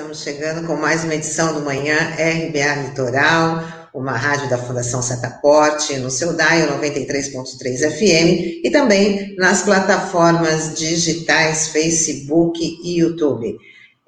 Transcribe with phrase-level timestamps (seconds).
[0.00, 3.62] estamos chegando com mais uma edição do Manhã RBA Litoral,
[3.92, 11.68] uma rádio da Fundação Setaporte, no seu DAIO 93.3 FM e também nas plataformas digitais
[11.68, 13.58] Facebook e YouTube.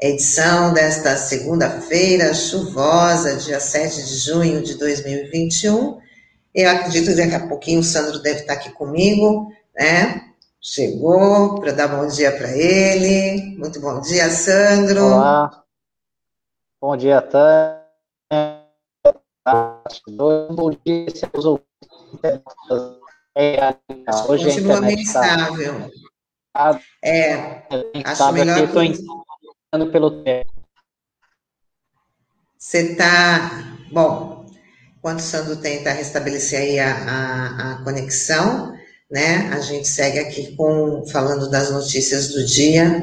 [0.01, 5.99] Edição desta segunda-feira chuvosa, dia 7 de junho de 2021.
[6.55, 10.23] Eu acredito que daqui a pouquinho o Sandro deve estar aqui comigo, né?
[10.59, 13.59] Chegou para dar bom dia para ele.
[13.59, 15.05] Muito bom dia, Sandro.
[15.05, 15.62] Olá.
[16.83, 17.81] Bom dia, Tânia.
[20.51, 21.69] Bom dia, seus ouvintes.
[23.37, 23.77] É,
[24.29, 25.93] hoje Continua meio instável.
[26.53, 26.81] Tá...
[27.01, 27.63] É,
[28.05, 28.57] acho melhor...
[28.57, 30.51] Aqui, estou entrando pelo tempo.
[32.59, 33.79] Você está...
[33.93, 34.45] Bom,
[34.99, 38.73] enquanto o Sandro tenta restabelecer aí a, a, a conexão
[39.13, 39.51] né?
[39.53, 43.03] A gente segue aqui com falando das notícias do dia,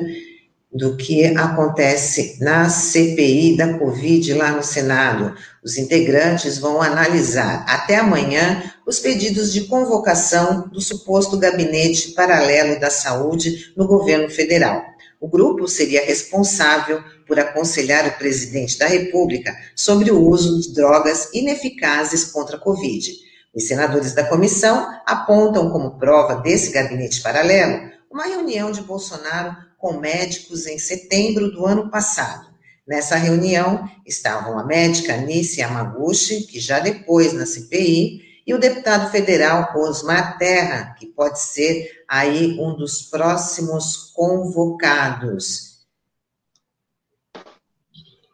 [0.71, 5.35] do que acontece na CPI da Covid lá no Senado.
[5.63, 12.91] Os integrantes vão analisar até amanhã os pedidos de convocação do suposto gabinete paralelo da
[12.91, 14.83] saúde no governo federal.
[15.19, 21.29] O grupo seria responsável por aconselhar o presidente da República sobre o uso de drogas
[21.33, 23.11] ineficazes contra a Covid.
[23.53, 29.93] Os senadores da comissão apontam como prova desse gabinete paralelo uma reunião de Bolsonaro com
[29.93, 32.49] médicos em setembro do ano passado.
[32.85, 39.11] Nessa reunião estavam a médica Anice Yamaguchi, que já depois na CPI, e o deputado
[39.11, 45.69] federal Osmar Terra, que pode ser aí um dos próximos convocados.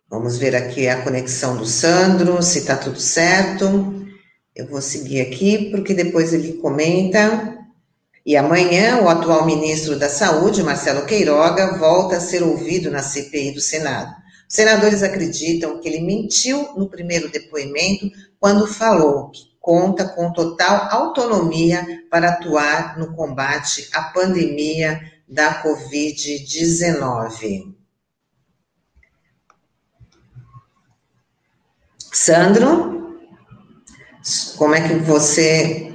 [0.09, 4.07] Vamos ver aqui a conexão do Sandro, se está tudo certo.
[4.55, 7.54] Eu vou seguir aqui, porque depois ele comenta.
[8.25, 13.51] E amanhã, o atual ministro da Saúde, Marcelo Queiroga, volta a ser ouvido na CPI
[13.51, 14.11] do Senado.
[14.49, 18.09] Os senadores acreditam que ele mentiu no primeiro depoimento
[18.39, 27.75] quando falou que conta com total autonomia para atuar no combate à pandemia da Covid-19.
[32.11, 33.19] Sandro?
[34.57, 35.94] Como é que você.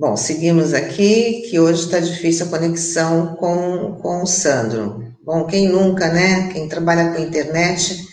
[0.00, 5.14] Bom, seguimos aqui, que hoje está difícil a conexão com, com o Sandro.
[5.22, 6.50] Bom, quem nunca, né?
[6.50, 8.08] Quem trabalha com internet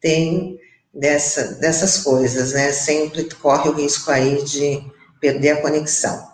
[0.00, 0.56] tem
[0.94, 2.70] dessa, dessas coisas, né?
[2.70, 4.80] Sempre corre o risco aí de
[5.20, 6.24] perder a conexão.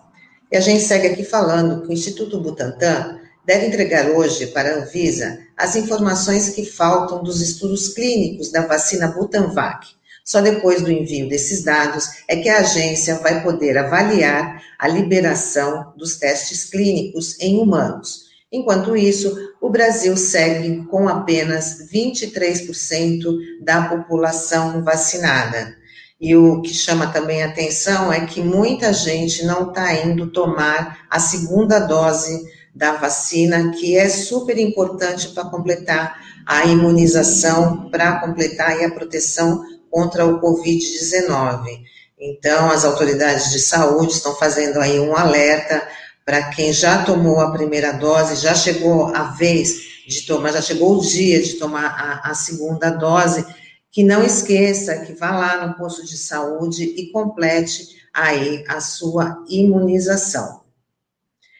[0.52, 4.78] E a gente segue aqui falando que o Instituto Butantan deve entregar hoje para a
[4.80, 9.98] Anvisa as informações que faltam dos estudos clínicos da vacina Butanvac.
[10.30, 15.92] Só depois do envio desses dados é que a agência vai poder avaliar a liberação
[15.96, 18.26] dos testes clínicos em humanos.
[18.52, 23.24] Enquanto isso, o Brasil segue com apenas 23%
[23.60, 25.74] da população vacinada.
[26.20, 31.18] E o que chama também atenção é que muita gente não está indo tomar a
[31.18, 32.40] segunda dose
[32.72, 40.24] da vacina, que é super importante para completar a imunização, para completar a proteção contra
[40.24, 41.82] o Covid-19.
[42.18, 45.86] Então, as autoridades de saúde estão fazendo aí um alerta
[46.24, 50.96] para quem já tomou a primeira dose, já chegou a vez de tomar, já chegou
[50.96, 53.44] o dia de tomar a, a segunda dose,
[53.90, 59.42] que não esqueça que vá lá no posto de saúde e complete aí a sua
[59.48, 60.60] imunização.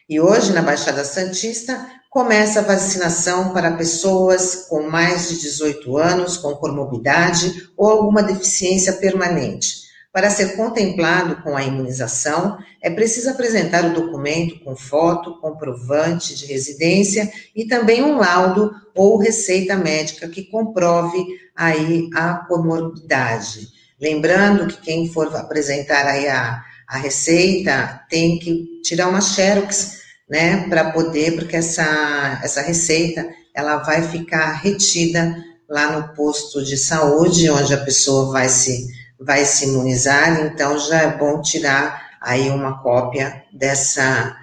[0.07, 6.35] E hoje, na Baixada Santista, começa a vacinação para pessoas com mais de 18 anos,
[6.35, 9.83] com comorbidade ou alguma deficiência permanente.
[10.11, 16.45] Para ser contemplado com a imunização, é preciso apresentar o documento com foto, comprovante de
[16.47, 21.25] residência e também um laudo ou receita médica que comprove
[21.55, 23.69] aí a comorbidade.
[24.01, 30.00] Lembrando que quem for apresentar aí a, a receita tem que tirar uma xerox
[30.31, 35.35] né, para poder, porque essa, essa receita, ela vai ficar retida
[35.69, 38.87] lá no posto de saúde, onde a pessoa vai se,
[39.19, 44.37] vai se imunizar, então já é bom tirar aí uma cópia dessa,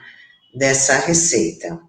[0.54, 1.80] dessa receita.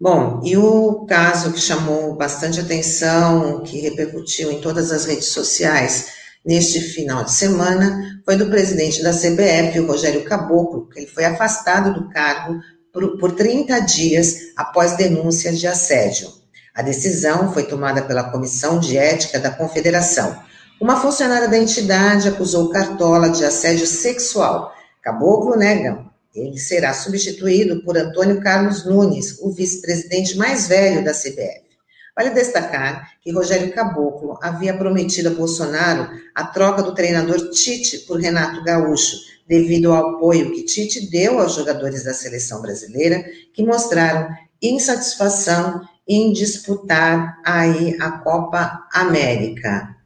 [0.00, 6.08] Bom, e o caso que chamou bastante atenção, que repercutiu em todas as redes sociais
[6.44, 11.24] neste final de semana, foi do presidente da CBF, o Rogério Caboclo, que ele foi
[11.24, 12.58] afastado do cargo
[12.92, 16.28] por, por 30 dias após denúncias de assédio.
[16.74, 20.40] A decisão foi tomada pela Comissão de Ética da Confederação.
[20.80, 24.72] Uma funcionária da entidade acusou Cartola de assédio sexual.
[25.02, 26.04] Caboclo nega,
[26.34, 31.70] Ele será substituído por Antônio Carlos Nunes, o vice-presidente mais velho da CBF.
[32.16, 38.20] Vale destacar que Rogério Caboclo havia prometido a Bolsonaro a troca do treinador Tite por
[38.20, 39.16] Renato Gaúcho,
[39.50, 44.28] devido ao apoio que Tite deu aos jogadores da seleção brasileira, que mostraram
[44.62, 49.96] insatisfação em disputar aí a Copa América.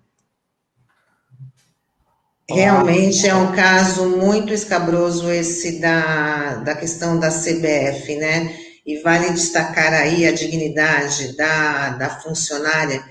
[2.49, 8.56] Realmente é um caso muito escabroso esse da, da questão da CBF, né?
[8.87, 13.05] E vale destacar aí a dignidade da, da funcionária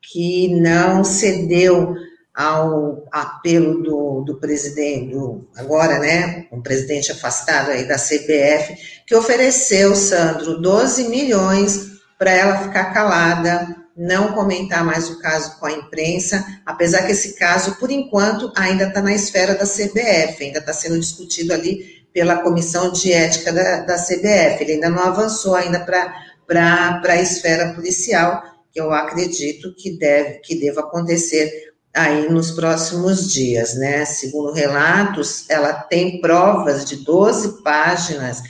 [0.00, 1.94] que não cedeu
[2.40, 9.14] ao apelo do, do presidente, do, agora, né, um presidente afastado aí da CBF, que
[9.14, 15.72] ofereceu, Sandro, 12 milhões para ela ficar calada não comentar mais o caso com a
[15.72, 20.72] imprensa, apesar que esse caso, por enquanto, ainda está na esfera da CBF, ainda está
[20.72, 25.80] sendo discutido ali pela Comissão de Ética da, da CBF, ele ainda não avançou ainda
[25.80, 28.42] para a esfera policial,
[28.72, 34.04] que eu acredito que deve que deva acontecer aí nos próximos dias, né?
[34.04, 38.42] Segundo relatos, ela tem provas de 12 páginas,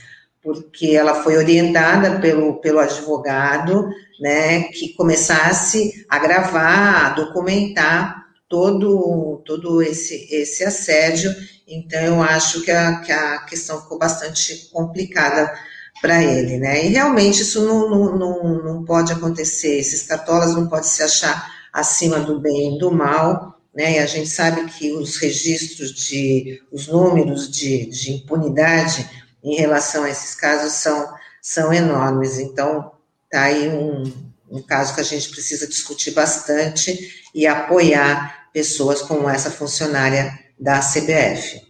[0.43, 3.89] porque ela foi orientada pelo, pelo advogado
[4.21, 11.35] né, que começasse a gravar, a documentar todo, todo esse, esse assédio.
[11.67, 15.53] Então, eu acho que a, que a questão ficou bastante complicada
[16.03, 16.85] para ele, né?
[16.87, 21.60] E realmente isso não, não, não, não pode acontecer, esses cartolas não podem se achar
[21.73, 23.95] acima do bem e do mal, né?
[23.95, 29.09] E a gente sabe que os registros de, os números de, de impunidade
[29.43, 31.09] em relação a esses casos são,
[31.41, 32.39] são enormes.
[32.39, 32.93] Então,
[33.33, 34.13] Está aí um,
[34.51, 40.81] um caso que a gente precisa discutir bastante e apoiar pessoas como essa funcionária da
[40.81, 41.65] CBF.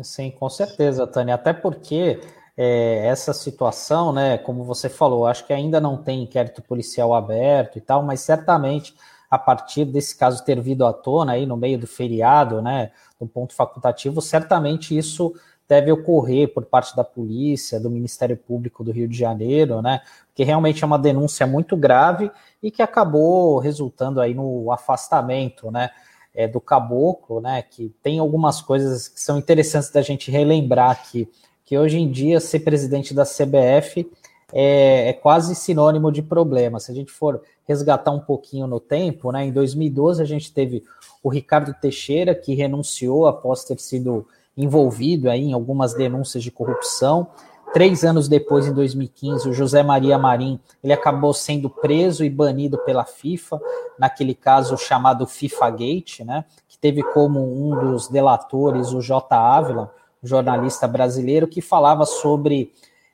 [0.00, 1.34] Sim, com certeza, Tânia.
[1.34, 2.20] Até porque
[2.56, 7.76] é, essa situação, né, como você falou, acho que ainda não tem inquérito policial aberto
[7.76, 8.94] e tal, mas certamente
[9.30, 13.26] a partir desse caso ter vindo à tona aí no meio do feriado, né, do
[13.26, 15.32] ponto facultativo, certamente isso
[15.70, 20.00] deve ocorrer por parte da polícia, do Ministério Público do Rio de Janeiro, né?
[20.26, 22.28] Porque realmente é uma denúncia muito grave
[22.60, 25.90] e que acabou resultando aí no afastamento, né?
[26.34, 27.62] É, do caboclo, né?
[27.62, 31.30] Que tem algumas coisas que são interessantes da gente relembrar aqui,
[31.64, 34.10] que hoje em dia ser presidente da CBF
[34.52, 36.80] é, é, quase sinônimo de problema.
[36.80, 39.44] Se a gente for resgatar um pouquinho no tempo, né?
[39.44, 40.82] Em 2012 a gente teve
[41.22, 44.26] o Ricardo Teixeira que renunciou após ter sido
[44.56, 47.28] envolvido aí em algumas denúncias de corrupção.
[47.72, 52.76] Três anos depois, em 2015, o José Maria Marim ele acabou sendo preso e banido
[52.78, 53.60] pela FIFA,
[53.96, 59.36] naquele caso chamado FIFA Gate, né, que teve como um dos delatores o J.
[59.36, 62.72] Ávila, jornalista brasileiro, que falava sobre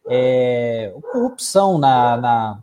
[0.09, 2.59] é, corrupção na, na,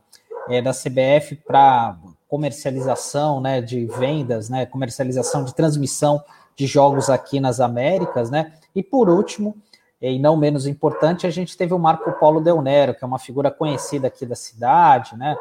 [0.50, 1.98] é, da CBF para
[2.28, 6.24] comercialização né, de vendas, né, comercialização de transmissão
[6.56, 8.54] de jogos aqui nas Américas, né?
[8.76, 9.56] E por último,
[10.02, 13.20] e não menos importante, a gente teve o Marco Paulo Del Nero, que é uma
[13.20, 15.36] figura conhecida aqui da cidade, né?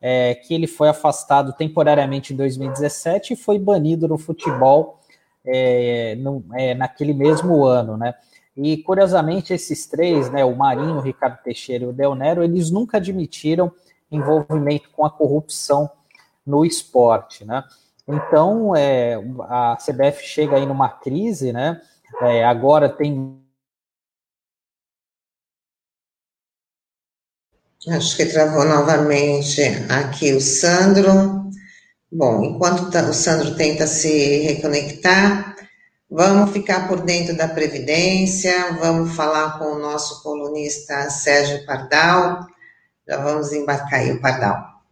[0.00, 5.00] É, que ele foi afastado temporariamente em 2017 e foi banido no futebol
[5.44, 8.14] é, no, é, naquele mesmo ano, né?
[8.56, 12.70] E curiosamente, esses três, né, o Marinho, o Ricardo Teixeira e o Del Nero, eles
[12.70, 13.70] nunca admitiram
[14.10, 15.90] envolvimento com a corrupção
[16.46, 17.64] no esporte, né?
[18.08, 19.16] Então, é,
[19.48, 21.80] a CBF chega aí numa crise, né?
[22.22, 23.44] É, agora tem.
[27.88, 31.50] Acho que travou novamente aqui o Sandro.
[32.10, 35.56] Bom, enquanto tá, o Sandro tenta se reconectar,
[36.08, 42.46] vamos ficar por dentro da Previdência, vamos falar com o nosso colunista Sérgio Pardal.
[43.08, 44.82] Já vamos embarcar aí o Pardal.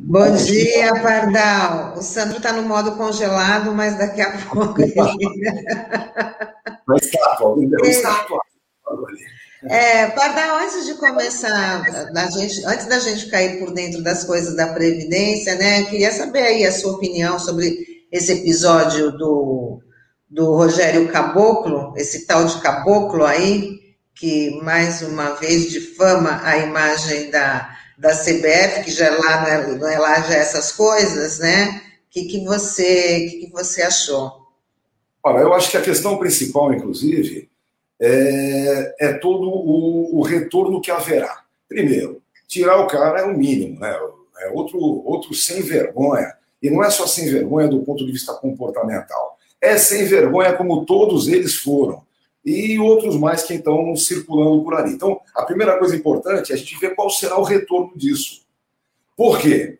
[0.00, 1.94] Bom dia, Pardal.
[1.96, 4.94] O Sandro está no modo congelado, mas daqui a pouco ele.
[6.86, 7.38] Mas está,
[7.84, 8.44] está.
[9.70, 11.82] É, Pardal, antes de começar,
[12.36, 16.66] gente, antes da gente cair por dentro das coisas da Previdência, né, queria saber aí
[16.66, 19.80] a sua opinião sobre esse episódio do,
[20.28, 23.80] do Rogério Caboclo, esse tal de Caboclo aí,
[24.14, 29.88] que mais uma vez difama a imagem da, da CBF, que já é lá, não
[29.88, 31.80] é lá já essas coisas, né?
[32.06, 34.30] O que, que, você, que, que você achou?
[35.24, 37.48] Olha, eu acho que a questão principal, inclusive,
[38.00, 41.44] é, é todo o, o, retorno que haverá.
[41.68, 43.96] Primeiro, tirar o cara é o mínimo, né?
[44.40, 46.34] É outro, outro sem vergonha.
[46.62, 49.38] E não é só sem vergonha do ponto de vista comportamental.
[49.60, 52.02] É sem vergonha como todos eles foram.
[52.44, 54.92] E outros mais que estão circulando por ali.
[54.92, 58.42] Então, a primeira coisa importante é a gente ver qual será o retorno disso.
[59.16, 59.78] Por quê?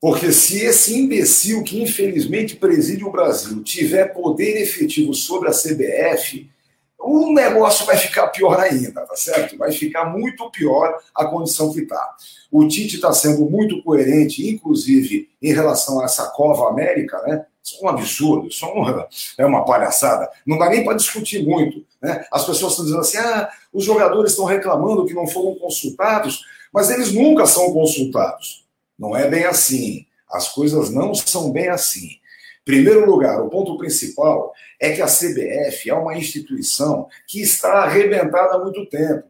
[0.00, 6.50] Porque se esse imbecil que infelizmente preside o Brasil tiver poder efetivo sobre a CBF,
[7.00, 9.56] o negócio vai ficar pior ainda, tá certo?
[9.56, 12.14] Vai ficar muito pior a condição que está.
[12.50, 17.46] O Tite está sendo muito coerente, inclusive em relação a essa Cova América, né?
[17.62, 20.28] Isso é um absurdo, isso é uma, é uma palhaçada.
[20.46, 21.84] Não dá nem para discutir muito.
[22.02, 22.24] Né?
[22.32, 26.40] As pessoas estão dizendo assim: ah, os jogadores estão reclamando que não foram consultados,
[26.72, 28.64] mas eles nunca são consultados.
[28.98, 30.06] Não é bem assim.
[30.30, 32.19] As coisas não são bem assim.
[32.70, 38.54] Primeiro lugar, o ponto principal é que a CBF é uma instituição que está arrebentada
[38.54, 39.24] há muito tempo.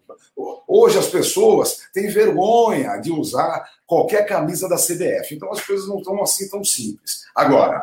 [0.68, 5.34] Hoje as pessoas têm vergonha de usar qualquer camisa da CBF.
[5.34, 7.22] Então as coisas não estão assim tão simples.
[7.34, 7.82] Agora,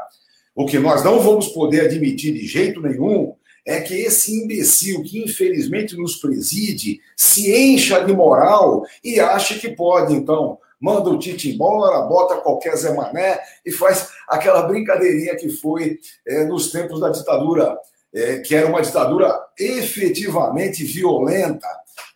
[0.54, 3.34] o que nós não vamos poder admitir de jeito nenhum
[3.66, 9.70] é que esse imbecil que infelizmente nos preside se encha de moral e ache que
[9.70, 15.50] pode, então, manda o Tite embora, bota qualquer Zé Mané e faz aquela brincadeirinha que
[15.50, 17.78] foi é, nos tempos da ditadura,
[18.14, 21.68] é, que era uma ditadura efetivamente violenta,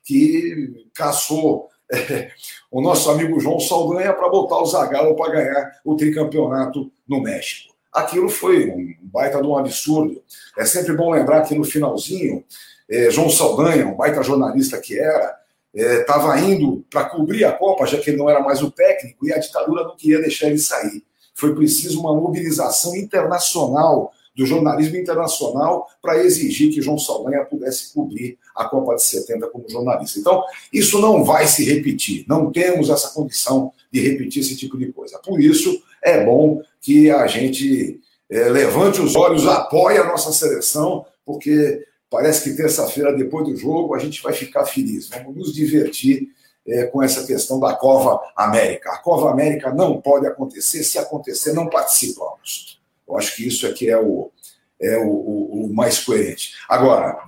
[0.03, 2.31] que caçou é,
[2.69, 7.73] o nosso amigo João Saldanha para botar o Zagallo para ganhar o tricampeonato no México.
[7.93, 10.21] Aquilo foi um baita de um absurdo.
[10.57, 12.43] É sempre bom lembrar que no finalzinho,
[12.89, 15.37] é, João Saldanha, um baita jornalista que era,
[15.73, 19.25] estava é, indo para cobrir a Copa, já que ele não era mais o técnico,
[19.25, 21.03] e a ditadura não queria deixar ele sair.
[21.33, 28.37] Foi preciso uma mobilização internacional, do jornalismo internacional, para exigir que João Saldanha pudesse cobrir
[28.55, 30.19] a Copa de 70 como jornalista.
[30.19, 34.91] Então, isso não vai se repetir, não temos essa condição de repetir esse tipo de
[34.93, 35.19] coisa.
[35.19, 41.05] Por isso, é bom que a gente é, levante os olhos, apoie a nossa seleção,
[41.25, 45.07] porque Parece que terça-feira, depois do jogo, a gente vai ficar feliz.
[45.07, 46.27] Vamos nos divertir
[46.67, 48.91] é, com essa questão da Cova América.
[48.91, 52.79] A Cova América não pode acontecer, se acontecer, não participamos.
[53.07, 54.31] Eu acho que isso aqui é o,
[54.79, 56.53] é o, o, o mais coerente.
[56.67, 57.23] Agora,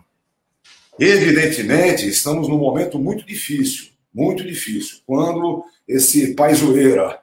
[1.00, 7.20] evidentemente, estamos num momento muito difícil, muito difícil, quando esse paisoeira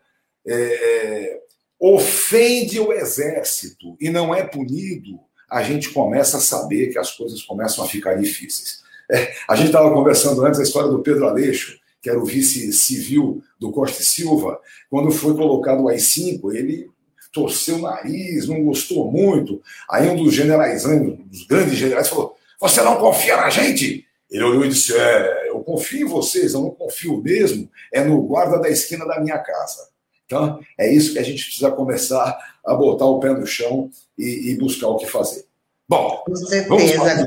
[0.47, 1.41] é, é,
[1.79, 7.43] ofende o exército e não é punido a gente começa a saber que as coisas
[7.43, 8.83] começam a ficar difíceis.
[9.11, 12.73] É, a gente estava conversando antes a história do Pedro Aleixo, que era o vice
[12.73, 16.89] civil do Costa Silva, quando foi colocado o AI-5, ele
[17.33, 19.63] torceu o nariz, não gostou muito.
[19.89, 24.07] Aí um dos generais, um dos grandes generais, falou: Você não confia na gente?
[24.31, 28.23] Ele olhou e disse: É, eu confio em vocês, eu não confio mesmo, é no
[28.23, 29.89] guarda da esquina da minha casa.
[30.25, 34.51] Então, é isso que a gente precisa começar a botar o pé no chão e,
[34.51, 35.50] e buscar o que fazer.
[35.91, 37.27] Bom, com certeza.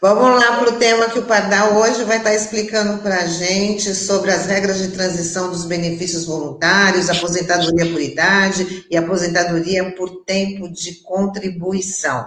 [0.00, 3.94] Vamos, lá para o tema que o Pardal hoje vai estar explicando para a gente
[3.94, 10.70] sobre as regras de transição dos benefícios voluntários, aposentadoria por idade e aposentadoria por tempo
[10.70, 12.26] de contribuição.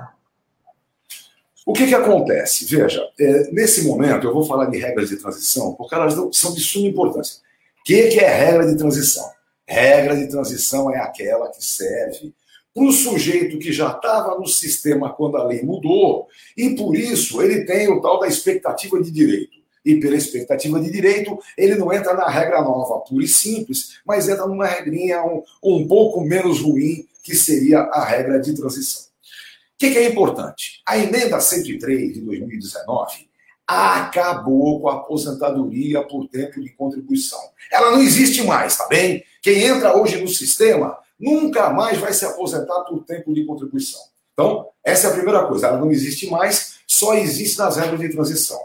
[1.66, 2.66] O que, que acontece?
[2.66, 6.62] Veja, é, nesse momento eu vou falar de regras de transição, porque elas são de
[6.62, 7.40] suma importância.
[7.80, 9.28] O que, que é regra de transição?
[9.68, 12.36] Regra de transição é aquela que serve
[12.74, 17.42] para o sujeito que já estava no sistema quando a lei mudou, e por isso
[17.42, 19.60] ele tem o tal da expectativa de direito.
[19.84, 24.28] E pela expectativa de direito, ele não entra na regra nova, pura e simples, mas
[24.28, 29.04] entra numa regrinha um, um pouco menos ruim, que seria a regra de transição.
[29.04, 29.08] O
[29.80, 30.82] que, que é importante?
[30.86, 33.30] A emenda 103 de 2019
[33.66, 37.40] acabou com a aposentadoria por tempo de contribuição.
[37.72, 39.24] Ela não existe mais, tá bem?
[39.42, 44.02] Quem entra hoje no sistema nunca mais vai se aposentar por tempo de contribuição.
[44.34, 45.68] Então, essa é a primeira coisa.
[45.68, 48.60] Ela não existe mais, só existe nas regras de transição.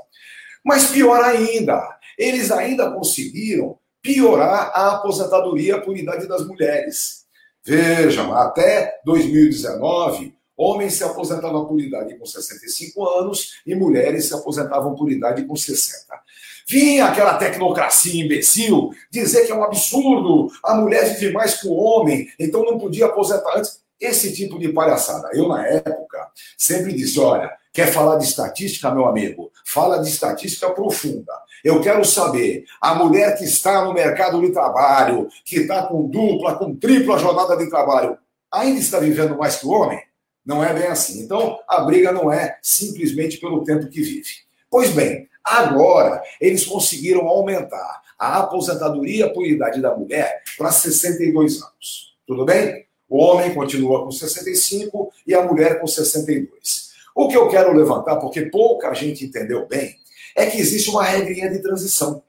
[0.64, 7.24] Mas pior ainda, eles ainda conseguiram piorar a aposentadoria por idade das mulheres.
[7.64, 14.94] Vejam, até 2019, homens se aposentavam por idade com 65 anos e mulheres se aposentavam
[14.94, 16.14] por idade com 60.
[16.66, 21.74] Vinha aquela tecnocracia imbecil dizer que é um absurdo, a mulher vive mais que o
[21.74, 23.82] homem, então não podia aposentar antes.
[24.00, 25.30] Esse tipo de palhaçada.
[25.32, 26.28] Eu, na época,
[26.58, 29.50] sempre disse: olha, quer falar de estatística, meu amigo?
[29.64, 31.32] Fala de estatística profunda.
[31.62, 36.56] Eu quero saber, a mulher que está no mercado de trabalho, que está com dupla,
[36.56, 38.18] com tripla jornada de trabalho,
[38.52, 40.02] ainda está vivendo mais que o homem?
[40.44, 41.22] Não é bem assim.
[41.22, 44.44] Então, a briga não é simplesmente pelo tempo que vive.
[44.68, 52.14] Pois bem, agora eles conseguiram aumentar a aposentadoria por idade da mulher para 62 anos.
[52.26, 52.86] Tudo bem?
[53.08, 56.94] O homem continua com 65 e a mulher com 62.
[57.14, 59.96] O que eu quero levantar, porque pouca gente entendeu bem,
[60.34, 62.22] é que existe uma regrinha de transição.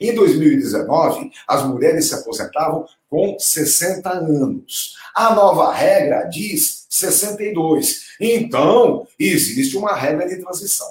[0.00, 4.94] Em 2019, as mulheres se aposentavam com 60 anos.
[5.14, 8.16] A nova regra diz 62.
[8.20, 10.88] Então, existe uma regra de transição.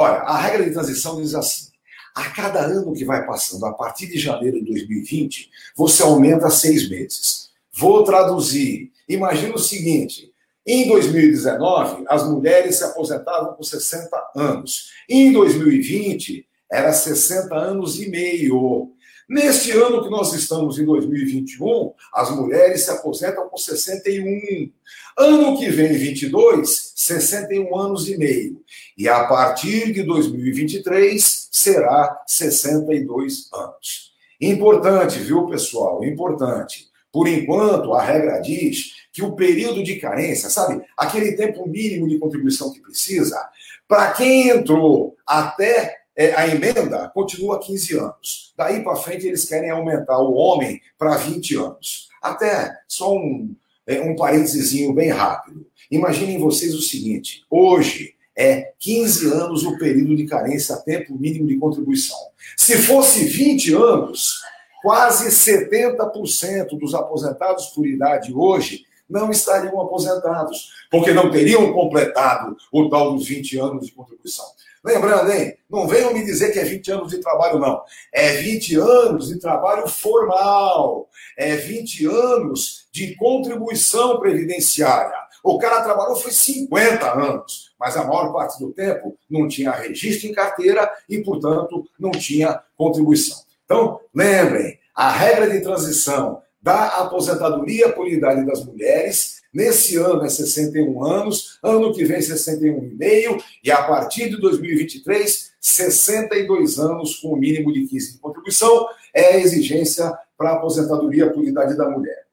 [0.00, 1.68] Olha, a regra de transição diz assim:
[2.14, 6.88] a cada ano que vai passando, a partir de janeiro de 2020, você aumenta seis
[6.88, 7.50] meses.
[7.70, 8.90] Vou traduzir.
[9.06, 10.32] Imagina o seguinte:
[10.66, 14.90] em 2019, as mulheres se aposentavam com 60 anos.
[15.06, 18.94] Em 2020, era 60 anos e meio.
[19.30, 24.68] Neste ano que nós estamos, em 2021, as mulheres se aposentam com 61.
[25.16, 28.60] Ano que vem, 22, 61 anos e meio.
[28.98, 34.12] E a partir de 2023, será 62 anos.
[34.40, 36.02] Importante, viu, pessoal?
[36.02, 36.88] Importante.
[37.12, 42.18] Por enquanto, a regra diz que o período de carência, sabe, aquele tempo mínimo de
[42.18, 43.40] contribuição que precisa,
[43.86, 48.52] para quem entrou até é, a emenda, continua 15 anos.
[48.54, 52.10] Daí para frente, eles querem aumentar o homem para 20 anos.
[52.20, 55.66] Até só um, é, um parênteses bem rápido.
[55.90, 61.56] Imaginem vocês o seguinte: hoje é 15 anos o período de carência, tempo mínimo de
[61.56, 62.18] contribuição.
[62.54, 64.42] Se fosse 20 anos,
[64.82, 72.90] quase 70% dos aposentados por idade hoje não estariam aposentados, porque não teriam completado o
[72.90, 74.44] tal dos 20 anos de contribuição.
[74.84, 75.56] Lembrando, hein?
[75.68, 77.82] Não venham me dizer que é 20 anos de trabalho, não.
[78.12, 81.08] É 20 anos de trabalho formal.
[81.36, 85.14] É 20 anos de contribuição previdenciária.
[85.42, 90.28] O cara trabalhou foi 50 anos, mas a maior parte do tempo não tinha registro
[90.28, 93.38] em carteira e, portanto, não tinha contribuição.
[93.64, 99.39] Então, lembrem, a regra de transição da aposentadoria por idade das mulheres.
[99.52, 106.78] Nesse ano é 61 anos, ano que vem 61,5 e a partir de 2023, 62
[106.78, 111.44] anos com o mínimo de 15 de contribuição é a exigência para a aposentadoria por
[111.44, 112.26] idade da mulher.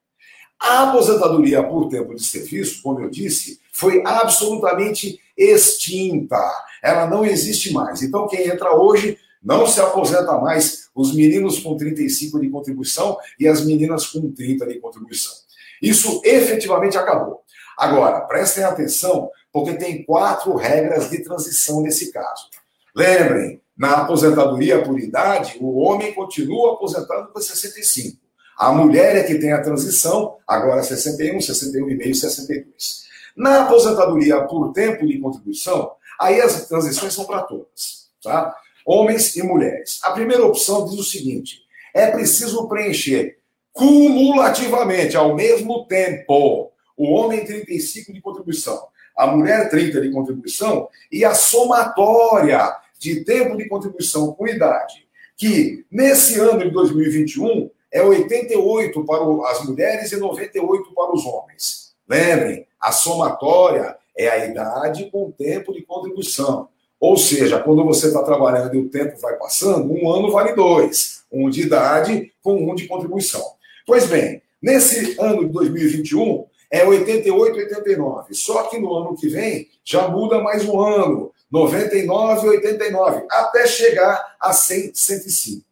[0.59, 6.39] A aposentadoria por tempo de serviço, como eu disse, foi absolutamente extinta.
[6.83, 8.01] Ela não existe mais.
[8.01, 13.47] Então, quem entra hoje não se aposenta mais os meninos com 35 de contribuição e
[13.47, 15.46] as meninas com 30 de contribuição.
[15.81, 17.41] Isso efetivamente acabou.
[17.77, 22.49] Agora, prestem atenção, porque tem quatro regras de transição nesse caso.
[22.95, 28.17] Lembrem, na aposentadoria por idade, o homem continua aposentado com 65.
[28.57, 33.07] A mulher é que tem a transição, agora 61, 61,5, 62.
[33.35, 38.07] Na aposentadoria por tempo de contribuição, aí as transições são para todas.
[38.23, 38.55] Tá?
[38.87, 39.99] homens e mulheres.
[40.03, 41.59] A primeira opção diz o seguinte:
[41.93, 43.37] é preciso preencher
[43.77, 51.23] cumulativamente, ao mesmo tempo, o homem 35 de contribuição, a mulher 30 de contribuição e
[51.23, 59.05] a somatória de tempo de contribuição com idade, que nesse ano de 2021 é 88
[59.05, 61.93] para as mulheres e 98 para os homens.
[62.09, 66.67] Lembrem, a somatória é a idade com tempo de contribuição.
[66.99, 71.23] Ou seja, quando você está trabalhando e o tempo vai passando, um ano vale dois.
[71.31, 73.56] Um de idade com um de contribuição.
[73.87, 78.33] Pois bem, nesse ano de 2021, é 88, 89.
[78.33, 81.31] Só que no ano que vem já muda mais um ano.
[81.49, 85.65] 99, 89, até chegar a 100, 105.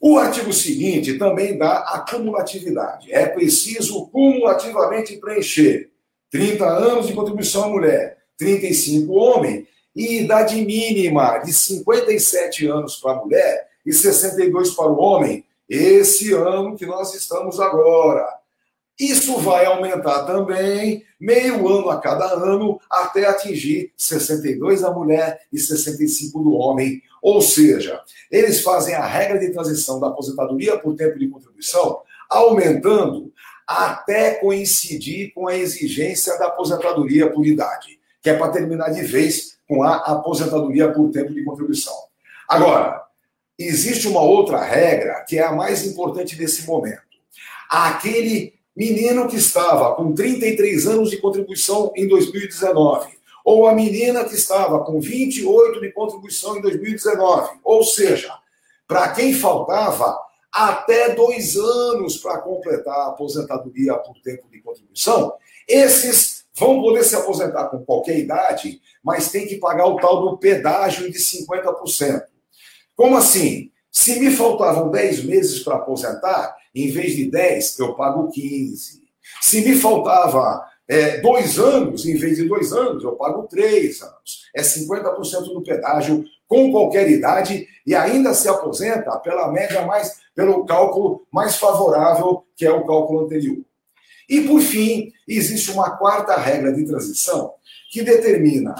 [0.00, 3.12] O artigo seguinte também dá a cumulatividade.
[3.12, 5.92] É preciso cumulativamente preencher
[6.32, 13.12] 30 anos de contribuição à mulher, 35 homem e idade mínima de 57 anos para
[13.12, 18.26] a mulher e 62 para o homem, esse ano que nós estamos agora.
[18.98, 25.58] Isso vai aumentar também, meio ano a cada ano, até atingir 62 da mulher e
[25.58, 27.00] 65 do homem.
[27.22, 33.32] Ou seja, eles fazem a regra de transição da aposentadoria por tempo de contribuição, aumentando
[33.66, 39.58] até coincidir com a exigência da aposentadoria por idade, que é para terminar de vez
[39.68, 41.94] com a aposentadoria por tempo de contribuição.
[42.48, 43.02] Agora,
[43.66, 47.02] existe uma outra regra que é a mais importante nesse momento.
[47.68, 54.34] Aquele menino que estava com 33 anos de contribuição em 2019, ou a menina que
[54.34, 58.32] estava com 28 de contribuição em 2019, ou seja,
[58.86, 60.18] para quem faltava
[60.52, 65.34] até dois anos para completar a aposentadoria por tempo de contribuição,
[65.68, 70.38] esses vão poder se aposentar com qualquer idade, mas tem que pagar o tal do
[70.38, 72.24] pedágio de 50%.
[73.00, 73.70] Como assim?
[73.90, 79.00] Se me faltavam 10 meses para aposentar, em vez de 10, eu pago 15.
[79.40, 84.50] Se me faltava é, dois anos, em vez de dois anos, eu pago três anos.
[84.54, 90.66] É 50% do pedágio com qualquer idade e ainda se aposenta pela média mais, pelo
[90.66, 93.64] cálculo mais favorável, que é o cálculo anterior.
[94.28, 97.54] E, por fim, existe uma quarta regra de transição
[97.90, 98.74] que determina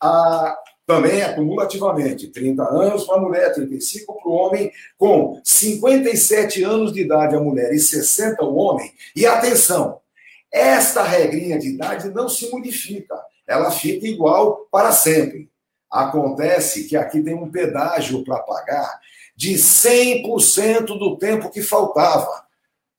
[0.00, 6.92] a, também acumulativamente 30 anos para a mulher, 35 para o homem, com 57 anos
[6.92, 8.92] de idade a mulher e 60 o homem.
[9.14, 10.00] E atenção,
[10.52, 15.50] esta regrinha de idade não se modifica, ela fica igual para sempre.
[15.90, 19.00] Acontece que aqui tem um pedágio para pagar
[19.34, 22.44] de 100% do tempo que faltava.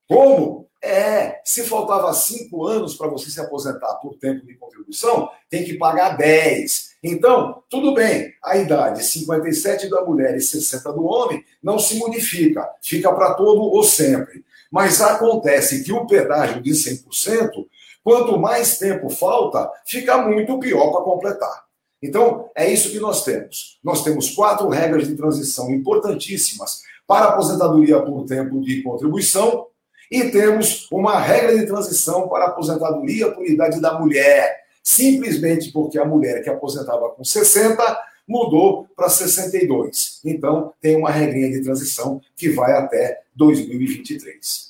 [0.07, 0.66] Como?
[0.81, 5.73] É, se faltava cinco anos para você se aposentar por tempo de contribuição, tem que
[5.73, 6.97] pagar 10.
[7.03, 12.69] Então, tudo bem, a idade 57 da mulher e 60 do homem não se modifica,
[12.81, 14.45] fica para todo ou sempre.
[14.71, 17.65] Mas acontece que o pedágio de 100%,
[18.03, 21.65] quanto mais tempo falta, fica muito pior para completar.
[22.01, 23.79] Então, é isso que nós temos.
[23.83, 29.65] Nós temos quatro regras de transição importantíssimas para a aposentadoria por tempo de contribuição
[30.11, 35.99] e temos uma regra de transição para a aposentadoria por idade da mulher, simplesmente porque
[35.99, 40.19] a mulher que aposentava com 60 mudou para 62.
[40.25, 44.67] Então, tem uma regrinha de transição que vai até 2023.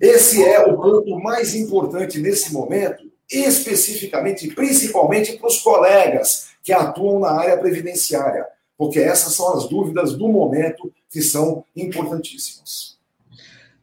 [0.00, 7.20] Esse é o ponto mais importante nesse momento, especificamente, principalmente para os colegas que atuam
[7.20, 8.46] na área previdenciária,
[8.76, 12.97] porque essas são as dúvidas do momento que são importantíssimas.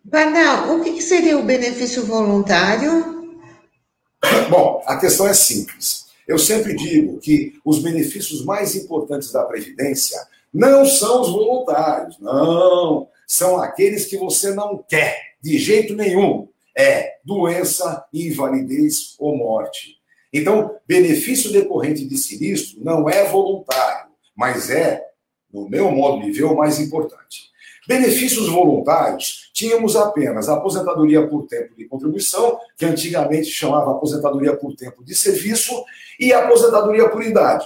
[0.10, 3.40] Pardal, o que seria o benefício voluntário?
[4.50, 6.06] Bom, a questão é simples.
[6.28, 10.20] Eu sempre digo que os benefícios mais importantes da Previdência
[10.54, 13.08] não são os voluntários, não.
[13.28, 16.48] São aqueles que você não quer, de jeito nenhum.
[16.78, 19.96] É doença, invalidez ou morte.
[20.32, 25.02] Então, benefício decorrente de sinistro não é voluntário, mas é,
[25.52, 27.50] no meu modo de ver, o mais importante.
[27.88, 34.76] Benefícios voluntários, tínhamos apenas a aposentadoria por tempo de contribuição, que antigamente chamava aposentadoria por
[34.76, 35.82] tempo de serviço,
[36.20, 37.66] e a aposentadoria por idade.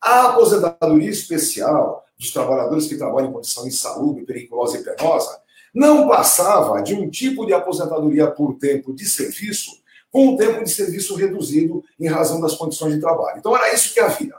[0.00, 5.40] A aposentadoria especial dos trabalhadores que trabalham em condição insalubre, periculosa e penosa
[5.74, 9.72] não passava de um tipo de aposentadoria por tempo de serviço
[10.10, 13.38] com um tempo de serviço reduzido em razão das condições de trabalho.
[13.38, 14.34] Então era isso que havia.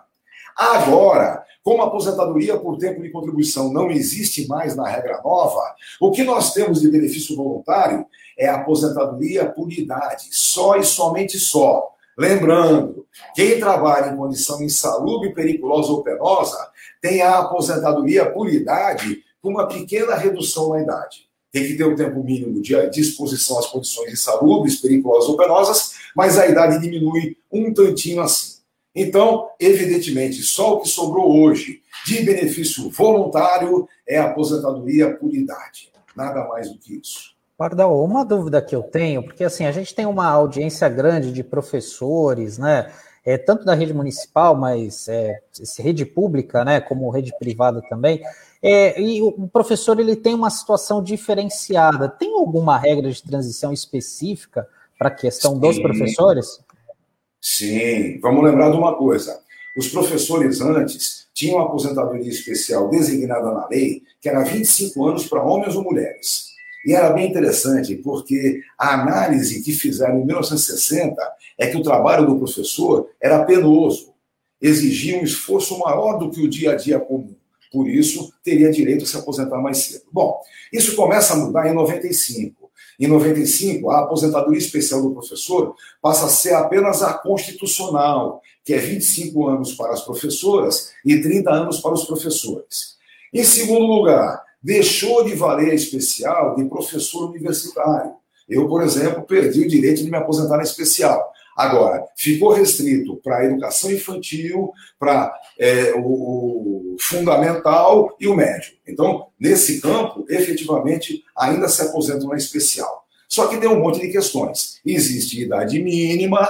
[0.60, 5.62] Agora, como a aposentadoria por tempo de contribuição não existe mais na regra nova,
[6.02, 8.06] o que nós temos de benefício voluntário
[8.38, 11.90] é a aposentadoria por idade, só e somente só.
[12.18, 16.58] Lembrando, quem trabalha em condição insalubre, periculosa ou penosa
[17.02, 21.30] tem a aposentadoria por idade com uma pequena redução na idade.
[21.54, 26.38] Tem que ter um tempo mínimo de disposição às condições insalubres, perigosas ou penosas, mas
[26.38, 28.59] a idade diminui um tantinho assim.
[28.96, 35.92] Então, evidentemente, só o que sobrou hoje de benefício voluntário é a aposentadoria por idade.
[36.16, 37.38] Nada mais do que isso.
[37.58, 41.44] Pardal, uma dúvida que eu tenho, porque assim, a gente tem uma audiência grande de
[41.44, 42.92] professores, né?
[43.26, 45.40] É, tanto da rede municipal, mas é,
[45.78, 48.22] rede pública, né, como rede privada também.
[48.64, 52.08] É, e o professor ele tem uma situação diferenciada.
[52.08, 55.60] Tem alguma regra de transição específica para a questão Sim.
[55.60, 56.60] dos professores?
[57.42, 59.40] Sim, vamos lembrar de uma coisa.
[59.78, 65.44] Os professores antes tinham uma aposentadoria especial designada na lei, que era 25 anos para
[65.44, 66.50] homens ou mulheres.
[66.86, 71.16] E era bem interessante, porque a análise que fizeram em 1960
[71.58, 74.14] é que o trabalho do professor era penoso,
[74.62, 77.36] exigia um esforço maior do que o dia a dia comum.
[77.72, 80.06] Por isso, teria direito a se aposentar mais cedo.
[80.12, 80.42] Bom,
[80.74, 82.59] isso começa a mudar em 95.
[83.00, 88.78] Em 95, a aposentadoria especial do professor passa a ser apenas a constitucional, que é
[88.78, 92.98] 25 anos para as professoras e 30 anos para os professores.
[93.34, 98.12] Em segundo lugar, deixou de valer a especial de professor universitário.
[98.50, 101.32] Eu, por exemplo, perdi o direito de me aposentar na especial.
[101.60, 108.72] Agora, ficou restrito para a educação infantil, para é, o, fundamental e o médio.
[108.88, 113.06] Então, nesse campo, efetivamente, ainda se aposentam na especial.
[113.28, 114.80] Só que tem um monte de questões.
[114.86, 116.50] Existe idade mínima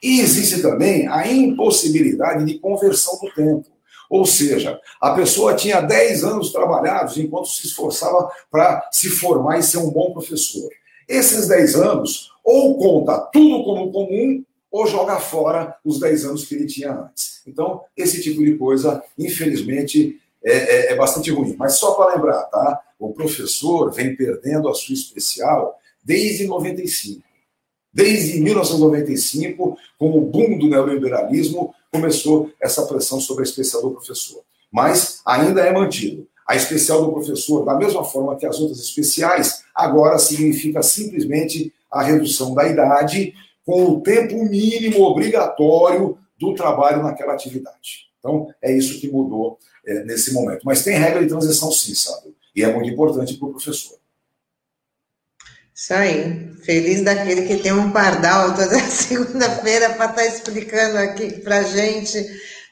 [0.00, 3.66] e existe também a impossibilidade de conversão do tempo.
[4.08, 9.62] Ou seja, a pessoa tinha 10 anos trabalhados enquanto se esforçava para se formar e
[9.64, 10.70] ser um bom professor.
[11.08, 16.54] Esses 10 anos ou conta tudo como comum, ou joga fora os 10 anos que
[16.54, 17.42] ele tinha antes.
[17.46, 21.56] Então, esse tipo de coisa, infelizmente, é, é, é bastante ruim.
[21.58, 22.80] Mas só para lembrar, tá?
[22.98, 27.22] O professor vem perdendo a sua especial desde 95.
[27.92, 34.42] Desde 1995, com o boom do neoliberalismo, começou essa pressão sobre a especial do professor.
[34.70, 36.28] Mas ainda é mantido.
[36.46, 42.02] A especial do professor, da mesma forma que as outras especiais, agora significa simplesmente a
[42.02, 48.10] redução da idade com o tempo mínimo obrigatório do trabalho naquela atividade.
[48.18, 50.62] Então, é isso que mudou é, nesse momento.
[50.64, 52.34] Mas tem regra de transição, sim, sabe?
[52.54, 53.98] E é muito importante para o professor.
[55.74, 56.50] Isso aí.
[56.62, 62.26] Feliz daquele que tem um pardal toda segunda-feira para estar tá explicando aqui para gente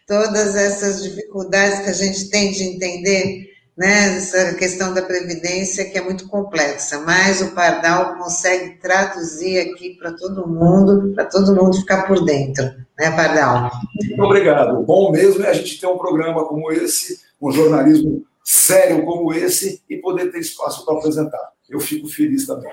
[0.06, 3.47] todas essas dificuldades que a gente tem de entender
[3.78, 9.96] né, essa questão da previdência que é muito complexa, mas o Pardal consegue traduzir aqui
[9.96, 12.64] para todo mundo, para todo mundo ficar por dentro,
[12.98, 13.70] né, Pardal?
[13.94, 14.82] Muito obrigado.
[14.82, 19.80] Bom mesmo é a gente ter um programa como esse, um jornalismo sério como esse
[19.88, 21.52] e poder ter espaço para apresentar.
[21.70, 22.72] Eu fico feliz também.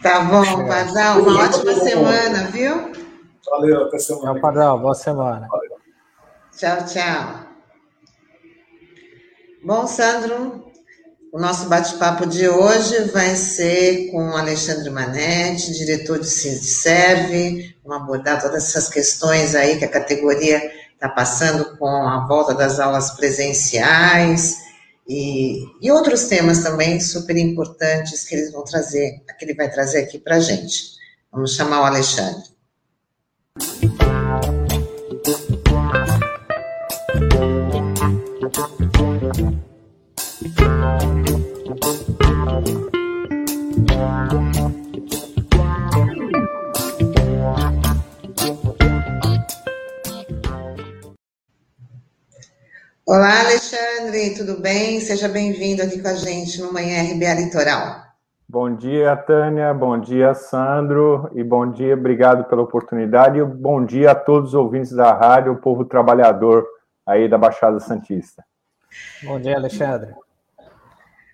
[0.00, 2.92] Tá bom, Pardal, uma ótima semana, viu?
[3.50, 4.34] Valeu, até semana.
[4.34, 5.48] Tchau, Pardal, boa semana.
[5.50, 5.76] Valeu.
[6.56, 7.53] Tchau, tchau.
[9.64, 10.62] Bom, Sandro,
[11.32, 18.42] o nosso bate-papo de hoje vai ser com Alexandre Manetti, diretor de Serve, vamos abordar
[18.42, 24.58] todas essas questões aí que a categoria está passando com a volta das aulas presenciais
[25.08, 30.00] e, e outros temas também super importantes que eles vão trazer, que ele vai trazer
[30.00, 30.92] aqui para a gente.
[31.32, 32.44] Vamos chamar o Alexandre.
[38.54, 38.62] Olá,
[53.40, 55.00] Alexandre, tudo bem?
[55.00, 58.04] Seja bem-vindo aqui com a gente no Manhã RBA Litoral.
[58.48, 64.12] Bom dia, Tânia, bom dia, Sandro, e bom dia, obrigado pela oportunidade, e bom dia
[64.12, 66.64] a todos os ouvintes da rádio, o povo trabalhador
[67.06, 68.44] aí da Baixada Santista.
[69.22, 70.14] Bom dia, Alexandre.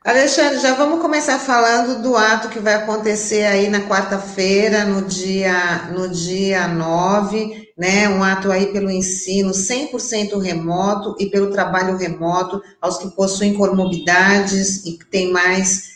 [0.03, 5.91] Alexandre, já vamos começar falando do ato que vai acontecer aí na quarta-feira, no dia,
[5.93, 8.09] no dia 9, né?
[8.09, 14.87] Um ato aí pelo ensino 100% remoto e pelo trabalho remoto aos que possuem comorbidades
[14.87, 15.91] e que têm mais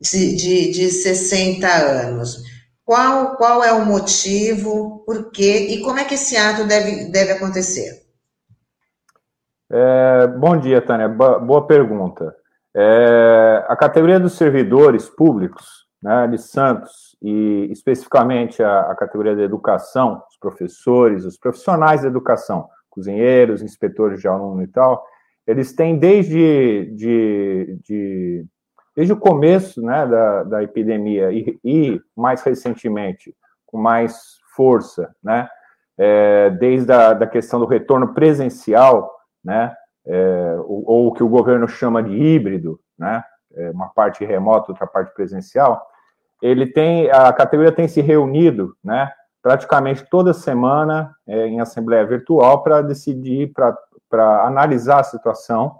[0.00, 2.44] de, de, de 60 anos.
[2.84, 7.32] Qual, qual é o motivo, por quê e como é que esse ato deve, deve
[7.32, 8.01] acontecer?
[9.74, 11.08] É, bom dia, Tânia.
[11.08, 12.36] Boa pergunta.
[12.76, 19.42] É, a categoria dos servidores públicos né, de Santos, e especificamente a, a, categoria da
[19.42, 25.02] educação, os professores, os profissionais da educação, cozinheiros, inspetores de aluno e tal,
[25.46, 28.44] eles têm desde, de, de,
[28.94, 35.48] desde o começo né, da, da epidemia e, e, mais recentemente, com mais força, né,
[35.96, 39.74] é, desde a da questão do retorno presencial, né,
[40.06, 43.22] é, ou, ou, o que o governo chama de híbrido, né,
[43.54, 45.86] é, uma parte remota, outra parte presencial,
[46.40, 49.10] ele tem, a categoria tem se reunido, né,
[49.42, 53.52] praticamente toda semana é, em assembleia virtual para decidir,
[54.08, 55.76] para analisar a situação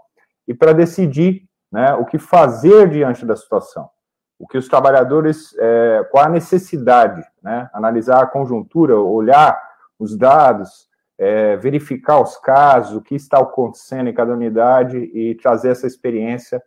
[0.47, 3.89] e para decidir, né, o que fazer diante da situação,
[4.37, 9.59] o que os trabalhadores, é, qual a necessidade, né, analisar a conjuntura, olhar
[9.97, 15.69] os dados, é, verificar os casos, o que está acontecendo em cada unidade e trazer
[15.69, 16.61] essa experiência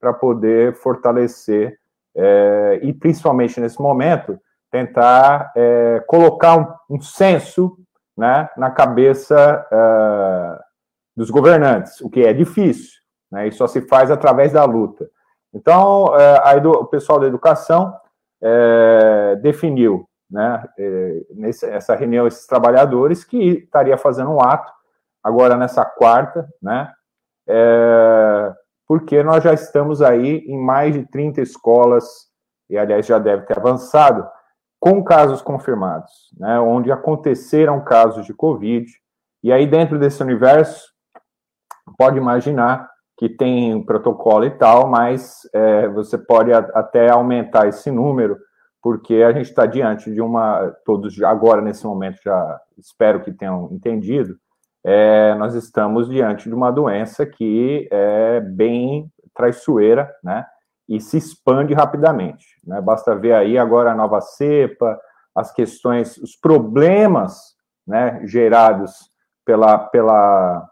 [0.00, 1.78] para poder fortalecer
[2.16, 4.38] é, e, principalmente nesse momento,
[4.70, 7.76] tentar é, colocar um, um, senso
[8.16, 10.58] né, na cabeça é,
[11.16, 15.08] dos governantes, o que é difícil, né, e só se faz através da luta.
[15.52, 17.92] Então, é, o pessoal da educação
[18.42, 24.72] é, definiu né, é, nessa reunião, esses trabalhadores, que estaria fazendo um ato
[25.22, 26.92] agora nessa quarta, né,
[27.48, 28.54] é,
[28.86, 32.28] porque nós já estamos aí em mais de 30 escolas,
[32.68, 34.26] e aliás já deve ter avançado,
[34.78, 38.86] com casos confirmados, né, onde aconteceram casos de Covid,
[39.42, 40.90] e aí dentro desse universo,
[41.98, 42.88] pode imaginar
[43.18, 48.38] que tem protocolo e tal, mas é, você pode até aumentar esse número
[48.82, 53.68] porque a gente está diante de uma, todos agora nesse momento já espero que tenham
[53.72, 54.36] entendido,
[54.84, 60.46] é, nós estamos diante de uma doença que é bem traiçoeira, né?
[60.88, 62.46] E se expande rapidamente.
[62.66, 62.80] Né?
[62.80, 64.98] Basta ver aí agora a nova cepa,
[65.34, 67.54] as questões, os problemas
[67.86, 69.10] né, gerados
[69.44, 70.68] pela, pela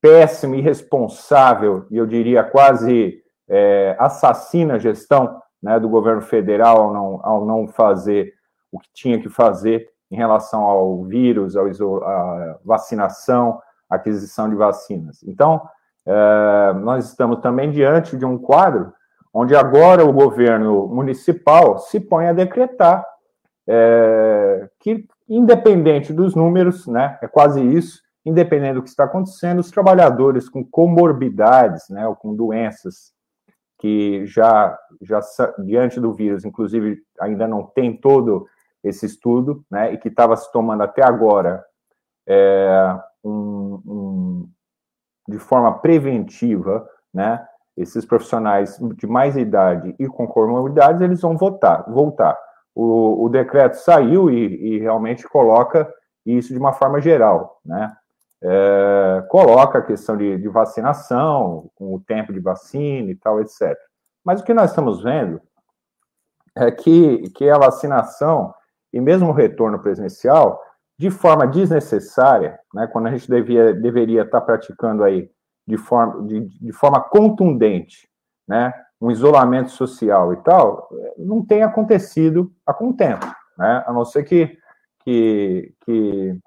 [0.00, 7.20] péssima, irresponsável, e eu diria quase é, assassina gestão né, do governo federal ao não,
[7.22, 8.34] ao não fazer
[8.72, 11.66] o que tinha que fazer em relação ao vírus, ao,
[12.04, 15.22] à vacinação, aquisição de vacinas.
[15.22, 15.60] Então,
[16.06, 18.92] é, nós estamos também diante de um quadro
[19.32, 23.04] onde agora o governo municipal se põe a decretar
[23.68, 29.70] é, que, independente dos números, né, é quase isso, independente do que está acontecendo, os
[29.70, 33.12] trabalhadores com comorbidades, né, ou com doenças
[33.80, 35.20] que já, já
[35.64, 38.46] diante do vírus, inclusive ainda não tem todo
[38.84, 41.64] esse estudo, né, e que estava se tomando até agora
[42.28, 44.48] é, um, um,
[45.28, 47.44] de forma preventiva, né,
[47.76, 52.38] esses profissionais de mais idade e com comorbidades, eles vão votar, voltar.
[52.74, 55.90] O, o decreto saiu e, e, realmente coloca
[56.24, 57.96] isso de uma forma geral, né?
[58.42, 63.76] É, coloca a questão de, de, vacinação, com o tempo de vacina e tal, etc.
[64.24, 65.40] Mas o que nós estamos vendo
[66.56, 68.54] é que, que a vacinação
[68.92, 70.60] e mesmo o retorno presencial,
[70.98, 75.30] de forma desnecessária, né, quando a gente devia, deveria estar praticando aí
[75.66, 78.08] de forma, de, de forma contundente,
[78.46, 83.24] né, um isolamento social e tal, não tem acontecido há algum tempo,
[83.56, 84.58] né, a não ser que,
[85.04, 86.38] que, que,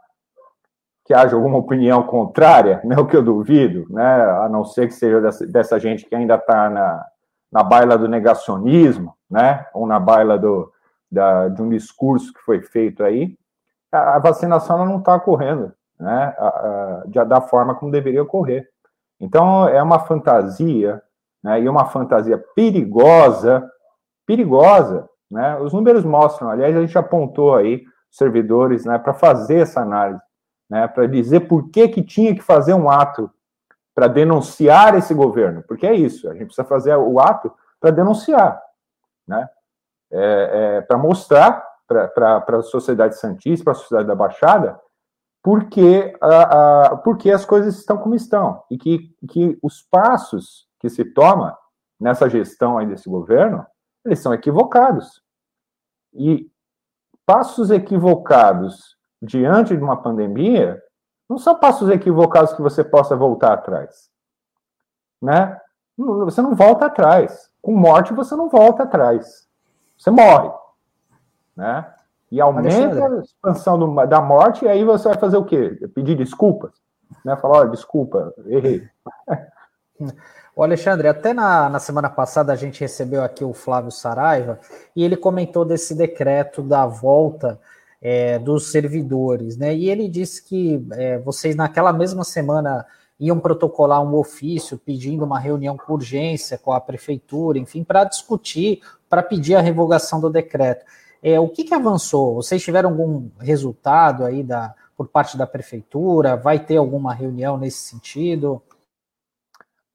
[1.05, 4.93] que haja alguma opinião contrária, né, o que eu duvido, né, a não ser que
[4.93, 7.05] seja dessa, dessa gente que ainda está na,
[7.51, 10.71] na baila do negacionismo, né, ou na baila do,
[11.11, 13.35] da, de um discurso que foi feito aí,
[13.91, 18.69] a, a vacinação não está ocorrendo, né, a, a, da forma como deveria ocorrer.
[19.19, 21.01] Então, é uma fantasia,
[21.43, 23.69] né, e uma fantasia perigosa,
[24.25, 29.81] perigosa, né, os números mostram, aliás, a gente apontou aí servidores, né, para fazer essa
[29.81, 30.21] análise,
[30.73, 33.29] né, para dizer por que que tinha que fazer um ato
[33.93, 38.59] para denunciar esse governo, porque é isso, a gente precisa fazer o ato para denunciar,
[39.27, 39.47] né,
[40.12, 44.81] é, é, para mostrar para a sociedade santista, para a sociedade da Baixada,
[45.43, 50.89] porque, a, a, porque as coisas estão como estão e que, que os passos que
[50.89, 51.55] se toma
[51.99, 53.63] nessa gestão aí desse governo,
[54.03, 55.21] eles são equivocados.
[56.13, 56.49] E
[57.27, 58.92] passos equivocados
[59.23, 60.81] diante de uma pandemia
[61.29, 64.09] não são passos equivocados que você possa voltar atrás.
[65.21, 65.57] Né?
[65.97, 67.49] Você não volta atrás.
[67.62, 69.47] Com morte, você não volta atrás.
[69.97, 70.51] Você morre.
[71.55, 71.86] Né?
[72.33, 73.19] e aumenta Alexandre.
[73.19, 75.77] a expansão do, da morte, e aí você vai fazer o quê?
[75.93, 76.71] Pedir desculpas?
[77.23, 77.36] Né?
[77.36, 78.83] Falar, olha, desculpa, errei.
[80.55, 84.59] O Alexandre, até na, na semana passada a gente recebeu aqui o Flávio Saraiva
[84.95, 87.59] e ele comentou desse decreto da volta
[88.03, 89.73] é, dos servidores, né?
[89.73, 92.85] E ele disse que é, vocês naquela mesma semana
[93.17, 98.81] iam protocolar um ofício pedindo uma reunião com urgência com a prefeitura, enfim, para discutir,
[99.09, 100.85] para pedir a revogação do decreto.
[101.21, 102.35] É, o que, que avançou?
[102.35, 106.35] Vocês tiveram algum resultado aí da, por parte da prefeitura?
[106.35, 108.61] Vai ter alguma reunião nesse sentido?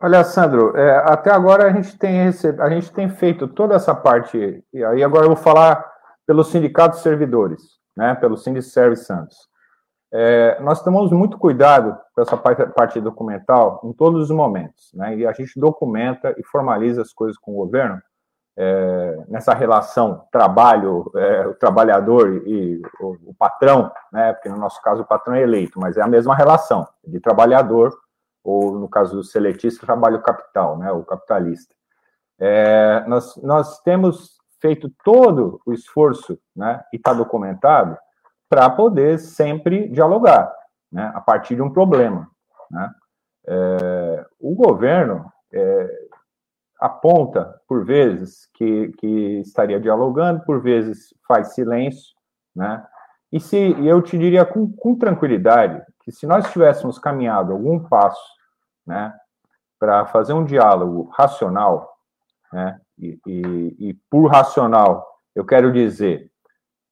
[0.00, 2.58] Olha, Sandro, é, até agora a gente tem receb...
[2.62, 5.84] a gente tem feito toda essa parte, e aí agora eu vou falar
[6.26, 9.36] pelo sindicato de servidores, né, pelo Sindicerve Santos.
[10.12, 15.16] É, nós tomamos muito cuidado com essa parte, parte documental em todos os momentos, né,
[15.16, 18.00] e a gente documenta e formaliza as coisas com o governo
[18.56, 24.80] é, nessa relação trabalho, é, o trabalhador e o, o, patrão, né, porque no nosso
[24.80, 27.92] caso o patrão é eleito, mas é a mesma relação de trabalhador,
[28.44, 31.74] ou no caso do seletista, trabalho capital, né, o capitalista.
[32.40, 37.96] É, nós, nós temos feito todo o esforço, né, e está documentado,
[38.48, 40.52] para poder sempre dialogar,
[40.90, 42.28] né, a partir de um problema.
[42.70, 42.90] Né.
[43.46, 46.08] É, o governo, é,
[46.80, 52.14] aponta, por vezes, que, que estaria dialogando, por vezes faz silêncio,
[52.54, 52.84] né?
[53.30, 58.22] E se eu te diria com, com tranquilidade que se nós tivéssemos caminhado algum passo,
[58.86, 59.14] né,
[59.78, 61.97] para fazer um diálogo racional,
[62.52, 66.30] né, e, e, e por racional eu quero dizer